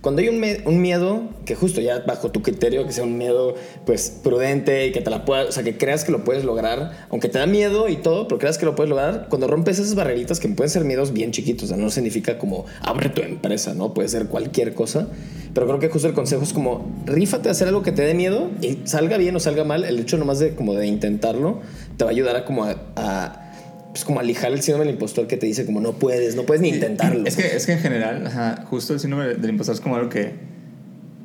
cuando 0.00 0.22
hay 0.22 0.28
un, 0.28 0.80
miedo, 0.80 1.28
que 1.44 1.56
justo 1.56 1.80
ya 1.80 1.98
bajo 2.06 2.30
tu 2.30 2.40
criterio, 2.40 2.86
que 2.86 2.92
sea 2.92 3.02
un 3.02 3.18
miedo 3.18 3.56
pues 3.84 4.10
prudente 4.22 4.86
y 4.86 4.92
que 4.92 5.00
te 5.00 5.10
la 5.10 5.24
puedas, 5.24 5.48
o 5.48 5.52
sea, 5.52 5.64
que 5.64 5.76
creas 5.76 6.04
que 6.04 6.12
lo 6.12 6.22
puedes 6.22 6.44
lograr, 6.44 7.06
aunque 7.10 7.28
te 7.28 7.40
da 7.40 7.46
miedo 7.46 7.88
y 7.88 7.96
todo, 7.96 8.28
pero 8.28 8.38
creas 8.38 8.58
que 8.58 8.64
lo 8.64 8.76
puedes 8.76 8.90
lograr, 8.90 9.26
cuando 9.28 9.48
rompes 9.48 9.80
esas 9.80 9.96
barreritas 9.96 10.38
que 10.38 10.48
pueden 10.50 10.70
ser 10.70 10.84
miedos 10.84 11.12
bien 11.12 11.32
chiquitos, 11.32 11.72
no 11.72 11.90
significa 11.90 12.38
como 12.38 12.64
abre 12.80 13.08
tu 13.08 13.20
empresa, 13.20 13.74
¿no? 13.74 13.92
Puede 13.92 14.08
ser 14.08 14.26
cualquier 14.26 14.74
cosa, 14.74 15.08
pero 15.52 15.66
creo 15.66 15.80
que 15.80 15.88
justo 15.88 16.06
el 16.06 16.14
consejo 16.14 16.44
es 16.44 16.52
como 16.52 16.88
rífate 17.06 17.48
a 17.48 17.52
hacer 17.52 17.66
algo 17.66 17.82
que 17.82 17.90
te 17.90 18.02
dé 18.02 18.14
miedo 18.14 18.50
y 18.60 18.78
salga 18.84 19.16
bien 19.16 19.34
o 19.34 19.40
salga 19.40 19.64
mal, 19.64 19.84
el 19.84 19.98
hecho 19.98 20.16
nomás 20.16 20.38
de 20.38 20.54
como 20.54 20.74
de 20.74 20.86
intentarlo 20.86 21.60
te 21.96 22.04
va 22.04 22.10
a 22.10 22.12
ayudar 22.12 22.36
a 22.36 22.44
como 22.44 22.64
a 22.64 23.51
pues 23.92 24.04
como 24.04 24.20
a 24.20 24.22
lijar 24.22 24.52
el 24.52 24.62
síndrome 24.62 24.86
del 24.86 24.94
impostor 24.94 25.26
que 25.26 25.36
te 25.36 25.46
dice 25.46 25.66
como 25.66 25.80
no 25.80 25.92
puedes, 25.92 26.34
no 26.34 26.44
puedes 26.44 26.62
ni 26.62 26.70
intentarlo. 26.70 27.26
Es 27.26 27.36
que, 27.36 27.54
es 27.54 27.66
que 27.66 27.72
en 27.72 27.78
general, 27.78 28.26
ajá, 28.26 28.64
justo 28.68 28.94
el 28.94 29.00
síndrome 29.00 29.34
del 29.34 29.50
impostor 29.50 29.74
es 29.74 29.80
como 29.80 29.96
algo 29.96 30.08
que. 30.08 30.52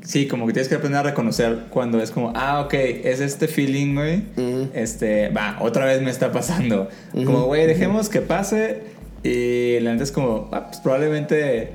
Sí, 0.02 0.28
como 0.28 0.48
que 0.48 0.54
tienes 0.54 0.70
que 0.70 0.76
aprender 0.76 1.00
a 1.00 1.04
reconocer 1.04 1.66
cuando 1.70 2.02
es 2.02 2.12
como, 2.12 2.32
ah, 2.36 2.62
ok, 2.62 2.74
es 2.74 3.20
este 3.20 3.48
feeling, 3.48 3.96
güey. 3.96 4.24
Ujú. 4.38 4.70
Este, 4.74 5.30
va, 5.30 5.58
otra 5.60 5.86
vez 5.86 6.02
me 6.02 6.12
está 6.12 6.32
pasando. 6.32 6.88
Como, 7.12 7.46
güey, 7.46 7.68
dejemos 7.68 8.08
que 8.10 8.22
pase. 8.22 8.84
Y 9.24 9.80
la 9.82 9.92
neta 9.92 10.04
es 10.04 10.12
como, 10.12 10.50
ah, 10.54 10.68
pues 10.68 10.80
probablemente 10.80 11.72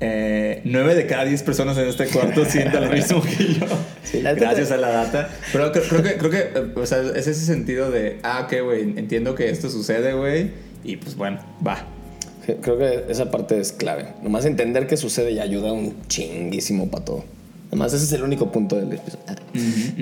eh, 0.00 0.60
9 0.64 0.94
de 0.94 1.06
cada 1.06 1.24
10 1.24 1.42
personas 1.42 1.76
en 1.78 1.86
este 1.88 2.06
cuarto 2.06 2.44
sientan 2.48 2.84
lo 2.86 2.92
mismo 2.92 3.22
que 3.22 3.54
yo. 3.54 3.66
Sí, 4.02 4.20
gracias 4.20 4.70
a 4.70 4.76
la 4.76 4.88
data. 4.88 5.28
Pero 5.52 5.72
creo, 5.72 5.84
creo 5.88 6.02
que, 6.02 6.14
creo 6.16 6.30
que 6.30 6.38
eh, 6.38 6.72
o 6.74 6.86
sea, 6.86 7.00
es 7.00 7.26
ese 7.26 7.46
sentido 7.46 7.90
de, 7.90 8.18
ah, 8.22 8.42
ok, 8.46 8.62
güey, 8.64 8.82
entiendo 8.98 9.34
que 9.34 9.50
esto 9.50 9.70
sucede, 9.70 10.12
güey. 10.14 10.50
Y 10.84 10.96
pues 10.96 11.16
bueno, 11.16 11.38
va. 11.66 11.86
Creo 12.60 12.76
que 12.76 13.04
esa 13.08 13.30
parte 13.30 13.58
es 13.58 13.72
clave. 13.72 14.08
Nomás 14.22 14.44
entender 14.44 14.86
qué 14.86 14.96
sucede 14.98 15.32
y 15.32 15.38
ayuda 15.40 15.72
un 15.72 15.96
chinguísimo 16.08 16.90
para 16.90 17.04
todo. 17.04 17.24
Además, 17.68 17.94
ese 17.94 18.04
es 18.04 18.12
el 18.12 18.22
único 18.22 18.52
punto 18.52 18.76
del 18.76 18.92
episodio. 18.92 19.24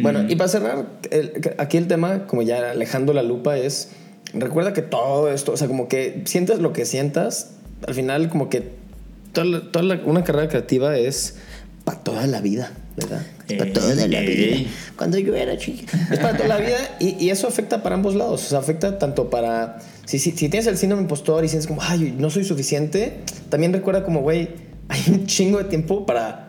Bueno, 0.03 0.25
y 0.29 0.35
para 0.37 0.49
cerrar, 0.49 0.87
el- 1.11 1.55
aquí 1.59 1.77
el 1.77 1.87
tema, 1.87 2.27
como 2.27 2.43
ya 2.43 2.73
alejando 2.73 3.13
la 3.13 3.23
lupa, 3.23 3.57
es 3.57 3.91
recuerda 4.35 4.73
que 4.73 4.83
todo 4.83 5.31
esto, 5.31 5.53
o 5.53 5.57
sea, 5.57 5.69
como 5.69 5.87
que 5.89 6.23
sientas 6.25 6.59
lo 6.59 6.73
que 6.73 6.85
sientas, 6.85 7.53
al 7.87 7.95
final, 7.95 8.29
como 8.29 8.49
que 8.51 8.71
toda, 9.33 9.47
la- 9.47 9.73
toda 9.73 9.85
la- 9.85 10.01
una 10.05 10.25
carrera 10.25 10.49
creativa 10.49 10.97
es 10.97 11.37
para 11.85 11.99
toda 12.03 12.27
la 12.27 12.41
vida, 12.41 12.73
¿verdad? 12.97 13.27
Es 13.49 13.59
para 13.59 13.73
toda 13.73 13.95
la 13.95 14.07
vida. 14.21 14.57
Cuando 14.97 15.19
yo 15.19 15.35
era 15.35 15.57
chica. 15.59 15.99
Es 16.13 16.19
para 16.21 16.37
toda 16.37 16.49
la 16.49 16.59
vida 16.59 16.97
y, 17.01 17.17
y 17.23 17.31
eso 17.31 17.49
afecta 17.49 17.83
para 17.83 17.97
ambos 17.97 18.15
lados. 18.15 18.45
O 18.47 18.49
sea, 18.49 18.59
afecta 18.61 18.99
tanto 18.99 19.31
para. 19.31 19.79
Si, 20.07 20.19
si, 20.19 20.31
si 20.31 20.49
tienes 20.49 20.67
el 20.69 20.77
síndrome 20.79 21.03
impostor 21.03 21.45
y 21.45 21.49
sientes 21.49 21.67
como, 21.67 21.83
ay, 21.83 22.15
no 22.19 22.31
soy 22.31 22.45
suficiente, 22.45 23.21
también 23.49 23.73
recuerda 23.73 24.05
como, 24.05 24.21
güey, 24.21 24.49
hay 24.89 25.03
un 25.09 25.27
chingo 25.27 25.59
de 25.59 25.65
tiempo 25.65 26.07
para. 26.07 26.49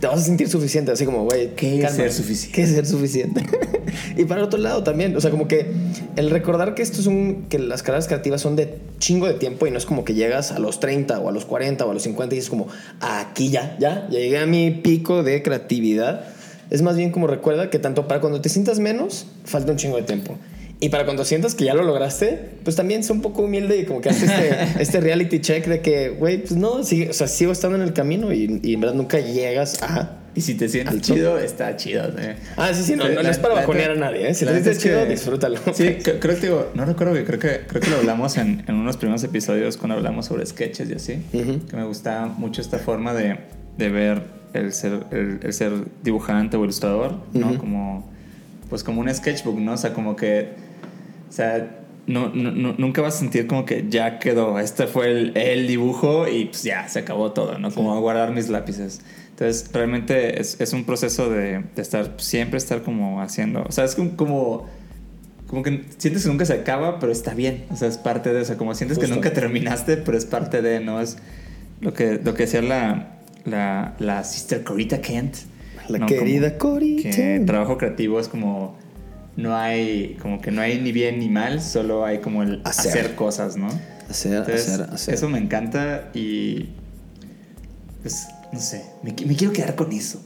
Te 0.00 0.06
vas 0.06 0.20
a 0.22 0.24
sentir 0.24 0.48
suficiente, 0.48 0.90
así 0.92 1.04
como, 1.04 1.24
güey, 1.24 1.54
¿Qué 1.54 1.82
es 1.84 1.92
ser 1.92 2.10
suficiente? 2.10 2.54
¿Qué 2.56 2.62
es 2.62 2.70
ser 2.70 2.86
suficiente? 2.86 3.42
y 4.16 4.24
para 4.24 4.40
el 4.40 4.46
otro 4.46 4.58
lado 4.58 4.82
también, 4.82 5.16
o 5.16 5.20
sea, 5.20 5.30
como 5.30 5.48
que 5.48 5.72
el 6.16 6.30
recordar 6.30 6.74
que 6.74 6.82
esto 6.82 7.00
es 7.00 7.06
un. 7.06 7.46
que 7.48 7.58
las 7.58 7.82
carreras 7.82 8.06
creativas 8.06 8.40
son 8.40 8.56
de 8.56 8.78
chingo 8.98 9.26
de 9.26 9.34
tiempo 9.34 9.66
y 9.66 9.70
no 9.70 9.78
es 9.78 9.86
como 9.86 10.04
que 10.04 10.14
llegas 10.14 10.52
a 10.52 10.58
los 10.58 10.80
30 10.80 11.18
o 11.20 11.28
a 11.28 11.32
los 11.32 11.44
40 11.44 11.84
o 11.84 11.90
a 11.90 11.94
los 11.94 12.02
50 12.02 12.34
y 12.34 12.38
dices 12.38 12.50
como, 12.50 12.68
aquí 13.00 13.50
ya, 13.50 13.76
ya, 13.78 14.06
ya 14.10 14.18
llegué 14.18 14.38
a 14.38 14.46
mi 14.46 14.70
pico 14.70 15.22
de 15.22 15.42
creatividad. 15.42 16.24
Es 16.70 16.82
más 16.82 16.96
bien 16.96 17.10
como 17.10 17.26
recuerda 17.26 17.68
que 17.68 17.78
tanto 17.78 18.06
para 18.06 18.20
cuando 18.20 18.40
te 18.40 18.48
sientas 18.48 18.78
menos, 18.78 19.26
falta 19.44 19.72
un 19.72 19.78
chingo 19.78 19.96
de 19.96 20.04
tiempo. 20.04 20.36
Y 20.82 20.88
para 20.88 21.04
cuando 21.04 21.26
sientas 21.26 21.54
que 21.54 21.64
ya 21.66 21.74
lo 21.74 21.82
lograste, 21.82 22.38
pues 22.64 22.74
también 22.74 23.04
sé 23.04 23.12
un 23.12 23.20
poco 23.20 23.42
humilde 23.42 23.76
y 23.78 23.84
como 23.84 24.00
que 24.00 24.08
haces 24.08 24.30
este, 24.30 24.56
este 24.82 25.00
reality 25.00 25.40
check 25.40 25.66
de 25.66 25.80
que, 25.82 26.08
güey, 26.08 26.38
pues 26.38 26.56
no, 26.56 26.82
sigue, 26.84 27.10
o 27.10 27.12
sea, 27.12 27.26
sigo 27.26 27.52
estando 27.52 27.76
en 27.76 27.82
el 27.82 27.92
camino 27.92 28.32
y, 28.32 28.60
y 28.62 28.74
en 28.74 28.80
verdad 28.80 28.94
nunca 28.96 29.18
llegas 29.20 29.82
a... 29.82 30.16
Y 30.34 30.40
si 30.42 30.54
te 30.54 30.68
sientes 30.68 30.94
Al 30.94 31.00
top. 31.02 31.16
chido, 31.16 31.38
está 31.38 31.76
chido. 31.76 32.04
¿eh? 32.18 32.36
Ah, 32.56 32.72
sí, 32.72 32.82
sí, 32.84 32.96
no, 32.96 33.08
no, 33.08 33.14
no 33.16 33.22
La- 33.22 33.30
es 33.30 33.38
para 33.38 33.54
bajonear 33.56 33.90
a 33.90 33.94
nadie, 33.96 34.30
¿eh? 34.30 34.32
Si 34.34 34.44
la 34.46 34.52
te 34.52 34.58
sientes 34.62 34.76
es 34.78 34.82
chido, 34.84 35.02
que- 35.04 35.10
disfrútalo. 35.10 35.58
Sí, 35.74 35.84
cre- 36.02 36.18
creo 36.20 36.34
que 36.36 36.40
digo, 36.46 36.70
no 36.74 36.84
recuerdo 36.86 37.12
que 37.14 37.24
creo 37.24 37.38
que 37.40 37.60
creo 37.66 37.82
que 37.82 37.90
lo 37.90 37.96
hablamos 37.96 38.36
en, 38.38 38.62
en 38.66 38.74
unos 38.76 38.96
primeros 38.96 39.22
episodios 39.24 39.76
cuando 39.76 39.96
hablamos 39.96 40.26
sobre 40.26 40.46
sketches 40.46 40.88
y 40.88 40.94
así. 40.94 41.22
Que 41.32 41.76
me 41.76 41.84
gustaba 41.84 42.26
mucho 42.26 42.60
esta 42.62 42.78
forma 42.78 43.12
de, 43.12 43.36
de 43.76 43.88
ver 43.90 44.22
el 44.54 44.72
ser, 44.72 45.00
el, 45.10 45.40
el 45.42 45.52
ser 45.52 45.72
dibujante 46.04 46.56
o 46.56 46.62
ilustrador, 46.64 47.16
¿no? 47.34 47.58
Como, 47.58 48.08
pues 48.70 48.82
como 48.84 49.00
un 49.00 49.12
sketchbook, 49.12 49.58
¿no? 49.58 49.72
O 49.72 49.76
sea, 49.76 49.92
como 49.92 50.14
que, 50.14 50.69
o 51.30 51.32
sea, 51.32 51.78
no, 52.06 52.28
no- 52.34 52.50
no- 52.50 52.74
nunca 52.76 53.00
vas 53.02 53.14
a 53.16 53.18
sentir 53.20 53.46
como 53.46 53.64
que 53.64 53.86
ya 53.88 54.18
quedó, 54.18 54.58
este 54.58 54.86
fue 54.86 55.10
el, 55.10 55.36
el 55.36 55.66
dibujo 55.66 56.26
y 56.28 56.46
pues 56.46 56.62
ya, 56.64 56.86
se 56.88 56.98
acabó 56.98 57.32
todo, 57.32 57.58
¿no? 57.58 57.70
Como 57.70 57.98
guardar 58.00 58.32
mis 58.32 58.48
lápices. 58.48 59.00
Entonces, 59.30 59.70
realmente 59.72 60.38
es, 60.40 60.60
es 60.60 60.72
un 60.74 60.84
proceso 60.84 61.30
de, 61.30 61.62
de 61.74 61.82
estar, 61.82 62.14
siempre 62.18 62.58
estar 62.58 62.82
como 62.82 63.22
haciendo, 63.22 63.64
o 63.66 63.72
sea, 63.72 63.84
es 63.84 63.94
como, 63.94 64.16
como, 64.16 64.66
como 65.46 65.62
que 65.62 65.84
sientes 65.96 66.24
que 66.24 66.28
nunca 66.28 66.44
se 66.44 66.52
acaba, 66.52 66.98
pero 66.98 67.10
está 67.12 67.32
bien, 67.32 67.64
o 67.70 67.76
sea, 67.76 67.88
es 67.88 67.96
parte 67.96 68.32
de, 68.34 68.40
o 68.42 68.44
sea, 68.44 68.56
como 68.58 68.74
sientes 68.74 68.98
que 68.98 69.06
nunca 69.06 69.32
terminaste, 69.32 69.96
pero 69.96 70.18
es 70.18 70.26
parte 70.26 70.60
de, 70.62 70.80
¿no? 70.80 71.00
Es 71.00 71.16
lo 71.80 71.94
que, 71.94 72.20
lo 72.22 72.34
que 72.34 72.42
decía 72.42 72.60
la, 72.60 73.16
la, 73.46 73.94
la 73.98 74.24
sister 74.24 74.62
Corita 74.62 75.00
Kent. 75.00 75.36
La 75.88 75.98
¿no? 75.98 76.06
querida 76.06 76.58
Como 76.58 76.74
Corita. 76.74 77.10
Que 77.10 77.42
trabajo 77.46 77.78
creativo 77.78 78.20
es 78.20 78.28
como, 78.28 78.76
no 79.36 79.56
hay, 79.56 80.16
como 80.20 80.40
que 80.40 80.50
no 80.50 80.60
hay 80.62 80.80
ni 80.80 80.92
bien 80.92 81.18
ni 81.18 81.28
mal, 81.28 81.60
solo 81.62 82.04
hay 82.04 82.18
como 82.18 82.42
el 82.42 82.60
Hacer. 82.64 82.90
hacer, 82.92 83.14
cosas, 83.14 83.56
¿no? 83.56 83.68
Hacer, 84.08 84.34
Entonces, 84.38 84.68
hacer, 84.68 84.90
hacer. 84.94 85.14
Eso 85.14 85.28
me 85.28 85.38
encanta 85.38 86.10
y. 86.14 86.70
Pues, 88.02 88.26
no 88.52 88.60
sé. 88.60 88.84
Me, 89.02 89.14
qui- 89.14 89.26
me 89.26 89.36
quiero 89.36 89.52
quedar 89.52 89.74
con 89.74 89.92
eso. 89.92 90.20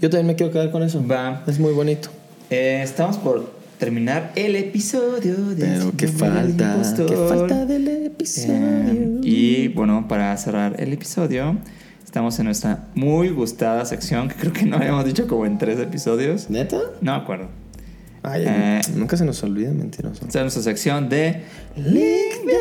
Yo 0.00 0.08
también 0.10 0.26
me 0.28 0.36
quiero 0.36 0.52
quedar 0.52 0.70
con 0.70 0.82
eso. 0.82 1.04
Va. 1.06 1.42
Es 1.46 1.58
muy 1.58 1.72
bonito. 1.72 2.08
Eh, 2.50 2.80
estamos 2.82 3.18
por 3.18 3.52
terminar 3.78 4.32
el 4.36 4.56
episodio 4.56 5.36
de. 5.54 5.66
Pero 5.66 5.92
qué 5.96 6.08
Síndrome 6.08 6.42
del 6.46 6.54
falta, 6.56 7.04
qué 7.06 7.16
falta 7.16 7.66
del 7.66 7.88
episodio. 8.06 8.56
Eh, 8.56 9.20
y 9.22 9.68
bueno, 9.68 10.06
para 10.08 10.36
cerrar 10.36 10.80
el 10.80 10.92
episodio, 10.92 11.56
estamos 12.04 12.38
en 12.38 12.46
nuestra 12.46 12.86
muy 12.94 13.28
gustada 13.30 13.84
sección 13.84 14.28
que 14.28 14.34
creo 14.36 14.52
que 14.52 14.64
no 14.64 14.76
habíamos 14.76 15.04
dicho 15.04 15.26
como 15.26 15.44
en 15.46 15.58
tres 15.58 15.78
episodios. 15.78 16.48
¿Neta? 16.48 16.78
No 17.02 17.12
me 17.16 17.22
acuerdo. 17.22 17.48
Ay, 18.30 18.44
Eh. 18.46 18.80
nunca 18.94 19.16
se 19.16 19.24
nos 19.24 19.42
olvida, 19.42 19.70
mentiroso. 19.72 20.24
Esta 20.26 20.38
es 20.40 20.44
nuestra 20.44 20.62
sección 20.62 21.08
de. 21.08 21.42
Link 21.76 22.44
de 22.46 22.56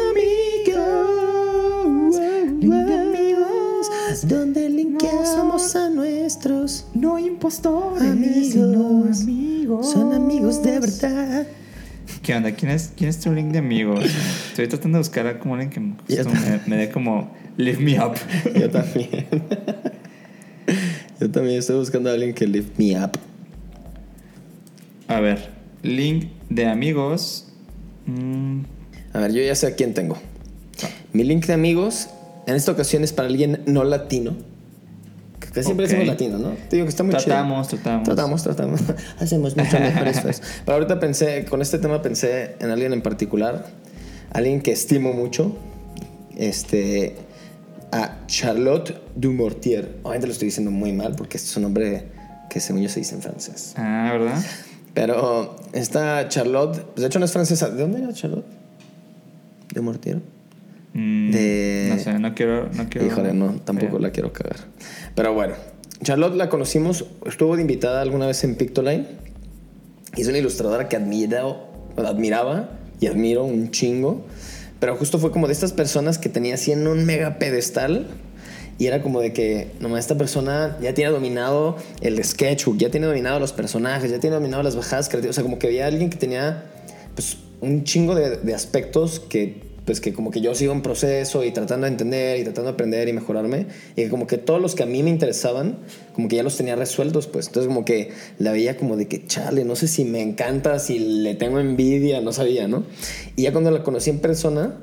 amigos, 0.76 2.16
link 2.62 2.74
de 2.74 2.94
amigos, 2.94 3.88
donde 4.28 4.70
linkeamos 4.70 5.76
a 5.76 5.90
nuestros 5.90 6.86
No 6.94 7.20
impostores, 7.20 8.02
amigos, 8.04 9.92
son 9.92 10.14
amigos 10.14 10.64
de 10.64 10.80
verdad. 10.80 11.48
¿Qué 12.24 12.34
onda? 12.36 12.52
¿Quién 12.52 12.72
es, 12.72 12.92
quién 12.96 13.10
es 13.10 13.20
tu 13.20 13.32
link 13.34 13.52
de 13.52 13.60
amigos? 13.60 14.04
Estoy 14.50 14.68
tratando 14.68 14.98
de 14.98 15.02
buscar 15.02 15.28
a 15.28 15.40
como 15.40 15.56
alguien 15.56 15.70
que 15.70 15.80
me, 15.80 15.96
me 16.66 16.76
dé 16.78 16.90
como 16.92 17.32
lift 17.58 17.80
me 17.80 18.00
up. 18.00 18.16
Yo 18.56 18.70
también. 18.70 19.28
Yo 21.20 21.32
también 21.32 21.58
estoy 21.60 21.78
buscando 21.78 22.10
a 22.10 22.14
alguien 22.14 22.34
que 22.34 22.46
lift 22.48 22.78
me 22.78 22.98
up. 23.04 23.12
A 25.08 25.20
ver, 25.22 25.50
link 25.84 26.30
de 26.50 26.66
amigos. 26.68 27.46
Mm, 28.06 28.62
A 29.14 29.20
ver, 29.20 29.32
yo 29.34 29.42
ya 29.42 29.56
sé 29.56 29.68
a 29.68 29.76
quién 29.76 29.94
tengo. 29.94 30.18
Mi 31.14 31.24
link 31.24 31.46
de 31.46 31.54
amigos 31.54 32.10
en 32.46 32.56
esta 32.56 32.72
ocasión 32.72 33.04
es 33.04 33.14
para 33.14 33.28
alguien 33.28 33.62
no 33.66 33.84
latino. 33.84 34.36
Que 35.40 35.48
casi 35.48 35.64
siempre 35.66 35.86
Ok. 35.86 35.92
decimos 35.92 36.08
latino, 36.08 36.38
¿no? 36.38 36.50
Te 36.70 36.76
digo 36.78 36.86
que 36.86 36.90
está 36.90 37.04
muy 37.04 37.14
chido. 37.16 37.26
tratamos, 37.26 37.68
tratamos. 37.68 38.04
Tratamos, 38.06 38.44
tratamos. 38.44 38.82
Hacemos 39.20 39.56
mucho 39.58 39.80
mejor. 39.80 40.08
Pero 40.66 40.74
ahorita 40.76 41.00
pensé, 41.00 41.46
con 41.46 41.62
este 41.62 41.80
tema 41.80 42.02
pensé 42.02 42.56
en 42.60 42.70
alguien 42.70 42.94
en 42.94 43.02
particular, 43.02 43.68
alguien 44.32 44.62
que 44.62 44.72
estimo 44.72 45.14
mucho, 45.14 45.56
este, 46.38 47.16
a 47.92 48.18
Charlotte 48.28 49.00
Dumortier. 49.16 49.98
Obviamente 50.04 50.28
lo 50.28 50.34
estoy 50.34 50.48
diciendo 50.48 50.72
muy 50.72 50.94
mal 50.94 51.16
porque 51.16 51.38
este 51.38 51.50
es 51.50 51.58
un 51.58 51.64
nombre 51.64 52.06
que 52.50 52.60
según 52.60 52.82
yo 52.82 52.90
se 52.90 53.00
dice 53.00 53.16
en 53.16 53.22
francés. 53.22 53.74
Ah, 53.78 54.10
¿verdad? 54.14 54.44
Pero 54.98 55.56
esta 55.74 56.28
Charlotte, 56.28 56.82
pues, 56.82 57.02
de 57.02 57.06
hecho 57.06 57.20
no 57.20 57.26
es 57.26 57.32
francesa. 57.32 57.70
¿De 57.70 57.80
dónde 57.84 58.00
era 58.02 58.12
Charlotte? 58.14 58.46
Dumortier. 59.76 60.22
Mm, 60.94 61.30
De- 61.32 61.88
No 61.92 62.00
sé, 62.00 62.18
no 62.18 62.34
quiero. 62.34 62.68
No 62.74 62.90
quiero 62.90 63.06
Híjole, 63.06 63.32
no, 63.32 63.52
tampoco 63.64 63.98
eh, 63.98 64.02
la 64.02 64.10
quiero 64.10 64.34
cagar. 64.34 64.56
Pero 65.14 65.36
bueno, 65.36 65.54
Charlotte 66.02 66.34
la 66.36 66.50
conocimos, 66.50 67.06
estuvo 67.28 67.56
de 67.56 67.62
invitada 67.62 68.02
alguna 68.02 68.26
vez 68.26 68.44
en 68.44 68.56
Pictoline. 68.56 69.06
Es 70.18 70.28
una 70.28 70.40
ilustradora 70.40 70.90
que 70.90 70.96
admirado, 70.96 71.68
admiraba 71.96 72.72
y 73.00 73.06
admiro 73.06 73.44
un 73.44 73.70
chingo. 73.70 74.26
Pero 74.80 74.96
justo 74.96 75.20
fue 75.20 75.30
como 75.30 75.46
de 75.46 75.54
estas 75.54 75.74
personas 75.74 76.18
que 76.18 76.30
tenía 76.30 76.56
así 76.56 76.72
en 76.72 76.88
un 76.88 77.06
mega 77.06 77.38
pedestal. 77.38 78.08
Y 78.80 78.86
era 78.86 79.02
como 79.02 79.22
de 79.22 79.34
que, 79.34 79.72
nomás 79.80 80.02
esta 80.02 80.18
persona 80.18 80.78
ya 80.82 80.94
tiene 80.94 81.12
dominado 81.12 81.78
el 82.02 82.24
sketchbook, 82.24 82.78
ya 82.78 82.90
tiene 82.90 83.08
dominado 83.08 83.40
los 83.40 83.52
personajes, 83.52 84.12
ya 84.12 84.20
tiene 84.20 84.36
dominado 84.36 84.62
las 84.62 84.76
bajadas 84.76 85.10
creativas. 85.10 85.36
O 85.36 85.38
sea, 85.38 85.44
como 85.44 85.58
que 85.58 85.68
había 85.68 85.88
alguien 85.88 86.10
que 86.10 86.18
tenía 86.18 86.66
pues, 87.16 87.38
un 87.60 87.84
chingo 87.84 88.14
de, 88.14 88.54
aspectos 88.54 89.20
que, 89.20 89.64
pues, 89.86 90.00
que 90.00 90.14
como 90.14 90.30
que 90.30 90.42
yo 90.42 90.54
sigo 90.54 90.74
en 90.74 90.84
proceso 90.84 91.44
y 91.44 91.52
tratando 91.52 91.86
de 91.86 91.92
entender 91.92 92.40
y 92.40 92.44
tratando 92.44 92.70
de 92.70 92.74
aprender 92.74 93.08
y 93.08 93.14
mejorarme. 93.14 93.66
Y 93.96 94.08
como 94.10 94.28
que 94.28 94.38
todos 94.38 94.62
los 94.62 94.76
que 94.76 94.84
a 94.84 94.86
mí 94.86 95.02
me 95.02 95.10
interesaban, 95.10 95.80
como 96.14 96.28
que 96.28 96.36
ya 96.36 96.44
los 96.44 96.56
tenía 96.56 96.76
resueltos, 96.76 97.26
pues. 97.26 97.48
Entonces 97.48 97.68
como 97.68 97.84
que 97.84 98.12
la 98.38 98.52
veía 98.52 98.78
como 98.78 98.96
de 98.96 99.08
que, 99.08 99.26
chale, 99.26 99.66
no 99.66 99.76
sé 99.76 99.88
si 99.88 100.06
me 100.06 100.22
encanta, 100.22 100.78
si 100.78 101.00
le 101.00 101.34
tengo 101.34 101.60
envidia, 101.60 102.22
no 102.22 102.32
sabía, 102.32 102.68
¿no? 102.68 102.84
Y 103.36 103.44
ya 103.44 103.52
cuando 103.52 103.72
la 103.72 103.82
conocí 103.82 104.12
en 104.12 104.20
persona, 104.20 104.76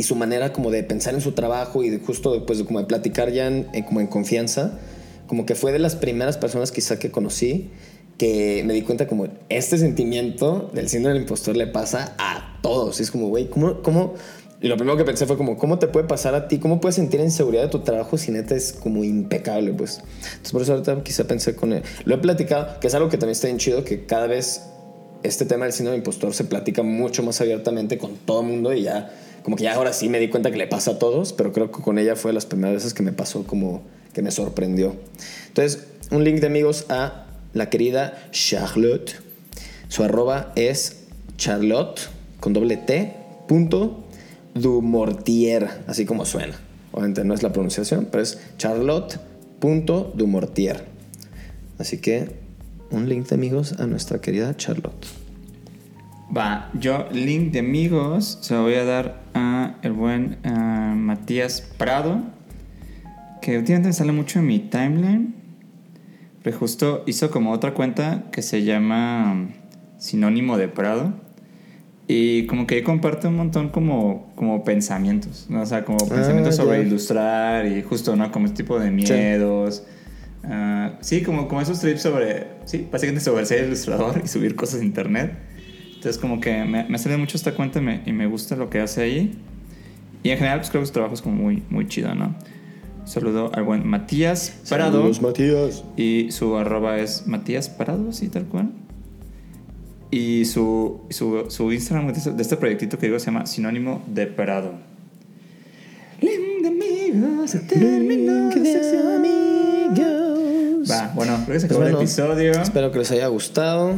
y 0.00 0.02
su 0.02 0.14
manera 0.16 0.52
como 0.52 0.70
de 0.70 0.82
pensar 0.82 1.12
en 1.14 1.20
su 1.20 1.32
trabajo 1.32 1.82
y 1.84 1.90
de 1.90 1.98
justo 1.98 2.32
después 2.32 2.58
de 2.58 2.64
como 2.64 2.78
de 2.80 2.86
platicar 2.86 3.30
ya 3.32 3.46
en, 3.46 3.66
en- 3.74 3.84
como 3.84 4.00
en 4.00 4.06
confianza, 4.06 4.78
como 5.26 5.44
que 5.44 5.54
fue 5.54 5.72
de 5.72 5.78
las 5.78 5.94
primeras 5.94 6.36
personas 6.38 6.72
quizá 6.72 6.98
que 6.98 7.10
conocí 7.10 7.70
que 8.18 8.62
me 8.66 8.72
di 8.74 8.82
cuenta 8.82 9.06
como 9.06 9.28
este 9.48 9.78
sentimiento 9.78 10.70
del 10.74 10.88
síndrome 10.88 11.14
del 11.14 11.22
impostor 11.22 11.56
le 11.56 11.66
pasa 11.66 12.14
a 12.18 12.58
todos. 12.62 13.00
Es 13.00 13.10
como, 13.10 13.28
güey, 13.28 13.48
¿cómo, 13.48 13.82
¿cómo? 13.82 14.14
Y 14.62 14.68
lo 14.68 14.76
primero 14.76 14.96
que 14.98 15.04
pensé 15.04 15.24
fue 15.26 15.36
como, 15.38 15.56
¿cómo 15.56 15.78
te 15.78 15.86
puede 15.88 16.06
pasar 16.06 16.34
a 16.34 16.46
ti? 16.46 16.58
¿Cómo 16.58 16.80
puedes 16.82 16.96
sentir 16.96 17.18
inseguridad 17.20 17.62
de 17.62 17.68
tu 17.70 17.78
trabajo 17.80 18.18
si 18.18 18.30
neta 18.30 18.54
es 18.54 18.72
como 18.74 19.04
impecable? 19.04 19.72
Pues 19.72 20.00
entonces 20.22 20.52
por 20.52 20.60
eso 20.62 20.72
ahorita 20.72 21.02
quizá 21.02 21.24
pensé 21.24 21.54
con 21.56 21.72
él. 21.72 21.82
Lo 22.04 22.14
he 22.14 22.18
platicado, 22.18 22.78
que 22.80 22.88
es 22.88 22.94
algo 22.94 23.08
que 23.08 23.16
también 23.16 23.32
está 23.32 23.46
bien 23.46 23.56
chido, 23.58 23.84
que 23.84 24.04
cada 24.04 24.26
vez 24.26 24.62
este 25.22 25.46
tema 25.46 25.64
del 25.64 25.72
síndrome 25.72 25.92
del 25.96 26.00
impostor 26.00 26.34
se 26.34 26.44
platica 26.44 26.82
mucho 26.82 27.22
más 27.22 27.40
abiertamente 27.40 27.96
con 27.96 28.16
todo 28.16 28.42
el 28.42 28.46
mundo 28.48 28.72
y 28.74 28.82
ya, 28.82 29.10
como 29.42 29.56
que 29.56 29.64
ya 29.64 29.74
ahora 29.74 29.92
sí 29.92 30.08
me 30.08 30.18
di 30.18 30.28
cuenta 30.28 30.50
que 30.50 30.56
le 30.56 30.66
pasa 30.66 30.92
a 30.92 30.98
todos, 30.98 31.32
pero 31.32 31.52
creo 31.52 31.70
que 31.70 31.82
con 31.82 31.98
ella 31.98 32.16
fue 32.16 32.30
de 32.30 32.34
las 32.34 32.46
primeras 32.46 32.74
veces 32.74 32.94
que 32.94 33.02
me 33.02 33.12
pasó 33.12 33.44
como 33.44 33.82
que 34.12 34.22
me 34.22 34.30
sorprendió. 34.30 34.96
Entonces, 35.48 35.84
un 36.10 36.24
link 36.24 36.40
de 36.40 36.46
amigos 36.46 36.86
a 36.88 37.26
la 37.52 37.70
querida 37.70 38.18
Charlotte. 38.32 39.16
Su 39.88 40.04
arroba 40.04 40.52
es 40.56 41.04
Charlotte 41.36 42.00
con 42.38 42.52
doble 42.52 42.76
T 42.76 43.14
punto 43.48 44.04
Dumortier, 44.54 45.68
así 45.86 46.04
como 46.04 46.24
suena. 46.26 46.58
Obviamente 46.92 47.24
no 47.24 47.34
es 47.34 47.42
la 47.42 47.52
pronunciación, 47.52 48.08
pero 48.10 48.22
es 48.22 48.38
Charlotte 48.58 49.18
punto 49.58 50.12
Dumortier. 50.14 50.84
Así 51.78 51.98
que 51.98 52.34
un 52.90 53.08
link 53.08 53.28
de 53.28 53.36
amigos 53.36 53.74
a 53.78 53.86
nuestra 53.86 54.20
querida 54.20 54.56
Charlotte. 54.56 55.06
Va, 56.36 56.70
yo 56.74 57.08
link 57.10 57.50
de 57.50 57.58
amigos 57.58 58.38
se 58.40 58.54
lo 58.54 58.62
voy 58.62 58.74
a 58.74 58.84
dar 58.84 59.20
a 59.34 59.74
el 59.82 59.92
buen 59.92 60.38
ah, 60.44 60.94
Matías 60.96 61.60
Prado, 61.76 62.22
que 63.42 63.58
últimamente 63.58 63.88
me 63.88 63.92
sale 63.92 64.12
mucho 64.12 64.38
en 64.38 64.46
mi 64.46 64.60
timeline, 64.60 65.34
pero 66.44 66.56
justo 66.56 67.02
hizo 67.08 67.32
como 67.32 67.50
otra 67.50 67.74
cuenta 67.74 68.26
que 68.30 68.42
se 68.42 68.62
llama 68.62 69.48
Sinónimo 69.98 70.56
de 70.56 70.68
Prado. 70.68 71.14
Y 72.06 72.46
como 72.46 72.66
que 72.66 72.76
ahí 72.76 72.82
comparte 72.82 73.26
un 73.26 73.36
montón 73.36 73.68
como, 73.70 74.32
como 74.36 74.64
pensamientos, 74.64 75.46
¿no? 75.48 75.62
O 75.62 75.66
sea, 75.66 75.84
como 75.84 75.98
pensamientos 75.98 76.56
ya. 76.56 76.62
sobre 76.62 76.82
ilustrar 76.82 77.66
y 77.66 77.82
justo, 77.82 78.14
¿no? 78.14 78.30
Como 78.30 78.46
este 78.46 78.62
tipo 78.62 78.78
de 78.78 78.90
miedos. 78.92 79.84
Ah, 80.44 80.92
sí, 81.00 81.22
como, 81.22 81.48
como 81.48 81.60
esos 81.60 81.80
trips 81.80 82.02
sobre, 82.02 82.48
sí, 82.66 82.88
básicamente 82.90 83.24
sobre 83.24 83.46
ser 83.46 83.64
ilustrador 83.64 84.22
y 84.24 84.28
subir 84.28 84.54
cosas 84.54 84.80
a 84.80 84.84
internet. 84.84 85.49
Entonces 86.00 86.18
como 86.18 86.40
que 86.40 86.64
me, 86.64 86.84
me 86.84 86.94
ha 86.94 86.98
salido 86.98 87.18
mucho 87.18 87.36
esta 87.36 87.54
cuenta 87.54 87.78
y 87.78 87.82
me, 87.82 88.02
y 88.06 88.12
me 88.14 88.26
gusta 88.26 88.56
lo 88.56 88.70
que 88.70 88.80
hace 88.80 89.02
ahí. 89.02 89.38
Y 90.22 90.30
en 90.30 90.38
general 90.38 90.60
pues 90.60 90.70
creo 90.70 90.80
que 90.80 90.86
su 90.86 90.94
trabajo 90.94 91.12
es 91.12 91.20
como 91.20 91.36
muy, 91.36 91.62
muy 91.68 91.88
chido, 91.88 92.14
¿no? 92.14 92.34
Saludo 93.04 93.50
al 93.52 93.64
buen 93.64 93.86
Matías 93.86 94.62
Parado. 94.70 94.92
Saludos, 94.92 95.20
Matías. 95.20 95.84
Y 95.98 96.28
su 96.30 96.56
arroba 96.56 96.96
es 97.00 97.26
Matías 97.26 97.68
Parado, 97.68 98.08
así 98.08 98.28
tal 98.30 98.46
cual. 98.46 98.70
Y 100.10 100.46
su, 100.46 101.02
su, 101.10 101.44
su 101.50 101.70
Instagram 101.70 102.06
de 102.06 102.18
este, 102.18 102.32
este 102.40 102.56
proyectito 102.56 102.96
que 102.96 103.04
digo 103.04 103.18
se 103.18 103.26
llama 103.26 103.44
Sinónimo 103.44 104.02
de 104.06 104.26
Parado. 104.26 104.72
Link 106.22 106.62
de 106.62 106.68
amigos, 106.68 107.50
se 107.50 107.58
terminó. 107.60 108.48
Va, 110.90 111.12
bueno, 111.14 111.34
creo 111.44 111.54
que 111.54 111.60
se 111.60 111.64
Pues 111.64 111.64
acabó 111.64 111.82
el 111.82 111.92
bueno, 111.92 111.98
episodio. 111.98 112.52
Espero 112.52 112.90
que 112.90 112.98
les 113.00 113.10
haya 113.10 113.26
gustado. 113.26 113.94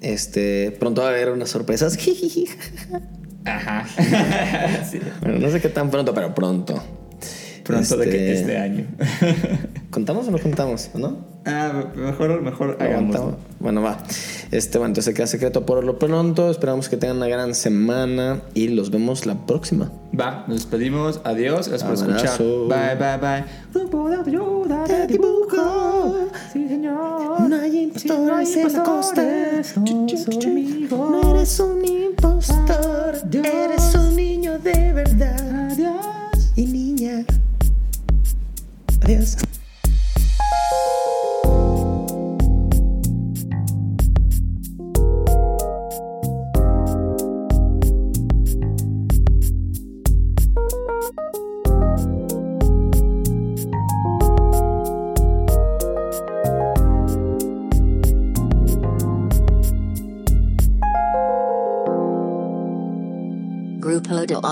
Este, 0.00 0.74
pronto 0.78 1.00
va 1.02 1.08
a 1.08 1.10
haber 1.10 1.30
unas 1.30 1.50
sorpresas. 1.50 1.98
Ajá. 3.46 3.86
Sí. 4.90 4.98
Bueno, 5.20 5.38
no 5.38 5.50
sé 5.50 5.60
qué 5.60 5.68
tan 5.68 5.90
pronto, 5.90 6.14
pero 6.14 6.34
pronto. 6.34 6.82
Pronto 7.62 7.96
de 7.96 8.10
que 8.10 8.32
Este- 8.32 8.40
este 8.40 8.58
año. 8.58 8.86
¿Contamos 9.94 10.26
o 10.26 10.32
no 10.32 10.40
contamos? 10.40 10.90
¿No? 10.94 11.18
ah, 11.46 11.84
mejor, 11.94 12.42
mejor 12.42 12.76
hagamos. 12.80 13.14
Aguantamos. 13.14 13.34
Bueno, 13.60 13.80
va. 13.80 13.98
Este, 14.50 14.78
bueno, 14.78 14.90
entonces 14.90 15.14
queda 15.14 15.28
secreto 15.28 15.64
por 15.64 15.84
lo 15.84 16.00
pronto. 16.00 16.50
Esperamos 16.50 16.88
que 16.88 16.96
tengan 16.96 17.18
una 17.18 17.28
gran 17.28 17.54
semana 17.54 18.42
y 18.54 18.66
los 18.66 18.90
vemos 18.90 19.24
la 19.24 19.46
próxima. 19.46 19.92
Va, 20.18 20.46
nos 20.48 20.56
despedimos. 20.56 21.20
Adiós. 21.22 21.68
Gracias 21.68 21.84
por 21.84 21.94
escuchar. 21.94 22.38
Bye, 22.40 22.96
bye, 22.96 23.18
bye. 23.18 23.44
Grupo 23.72 24.10
de 24.10 24.16
ayuda 24.16 24.82
Te 24.82 25.06
dibujo. 25.06 26.28
Sí, 26.52 26.66
señor. 26.66 27.48
No 27.48 27.56
hay 27.56 27.84
impostores 27.84 28.56
en 28.56 28.72
la 28.72 28.82
costa. 28.82 29.22
Amigos. 29.76 30.26
No 30.90 31.36
eres 31.36 31.60
un 31.60 31.84
impostor. 31.84 33.14
Adiós. 33.22 33.46
Eres 33.46 33.94
un 33.94 34.16
niño 34.16 34.58
de 34.58 34.92
verdad. 34.92 35.70
Adiós. 35.70 36.52
Y 36.56 36.66
niña. 36.66 37.24
Adiós. 39.04 39.36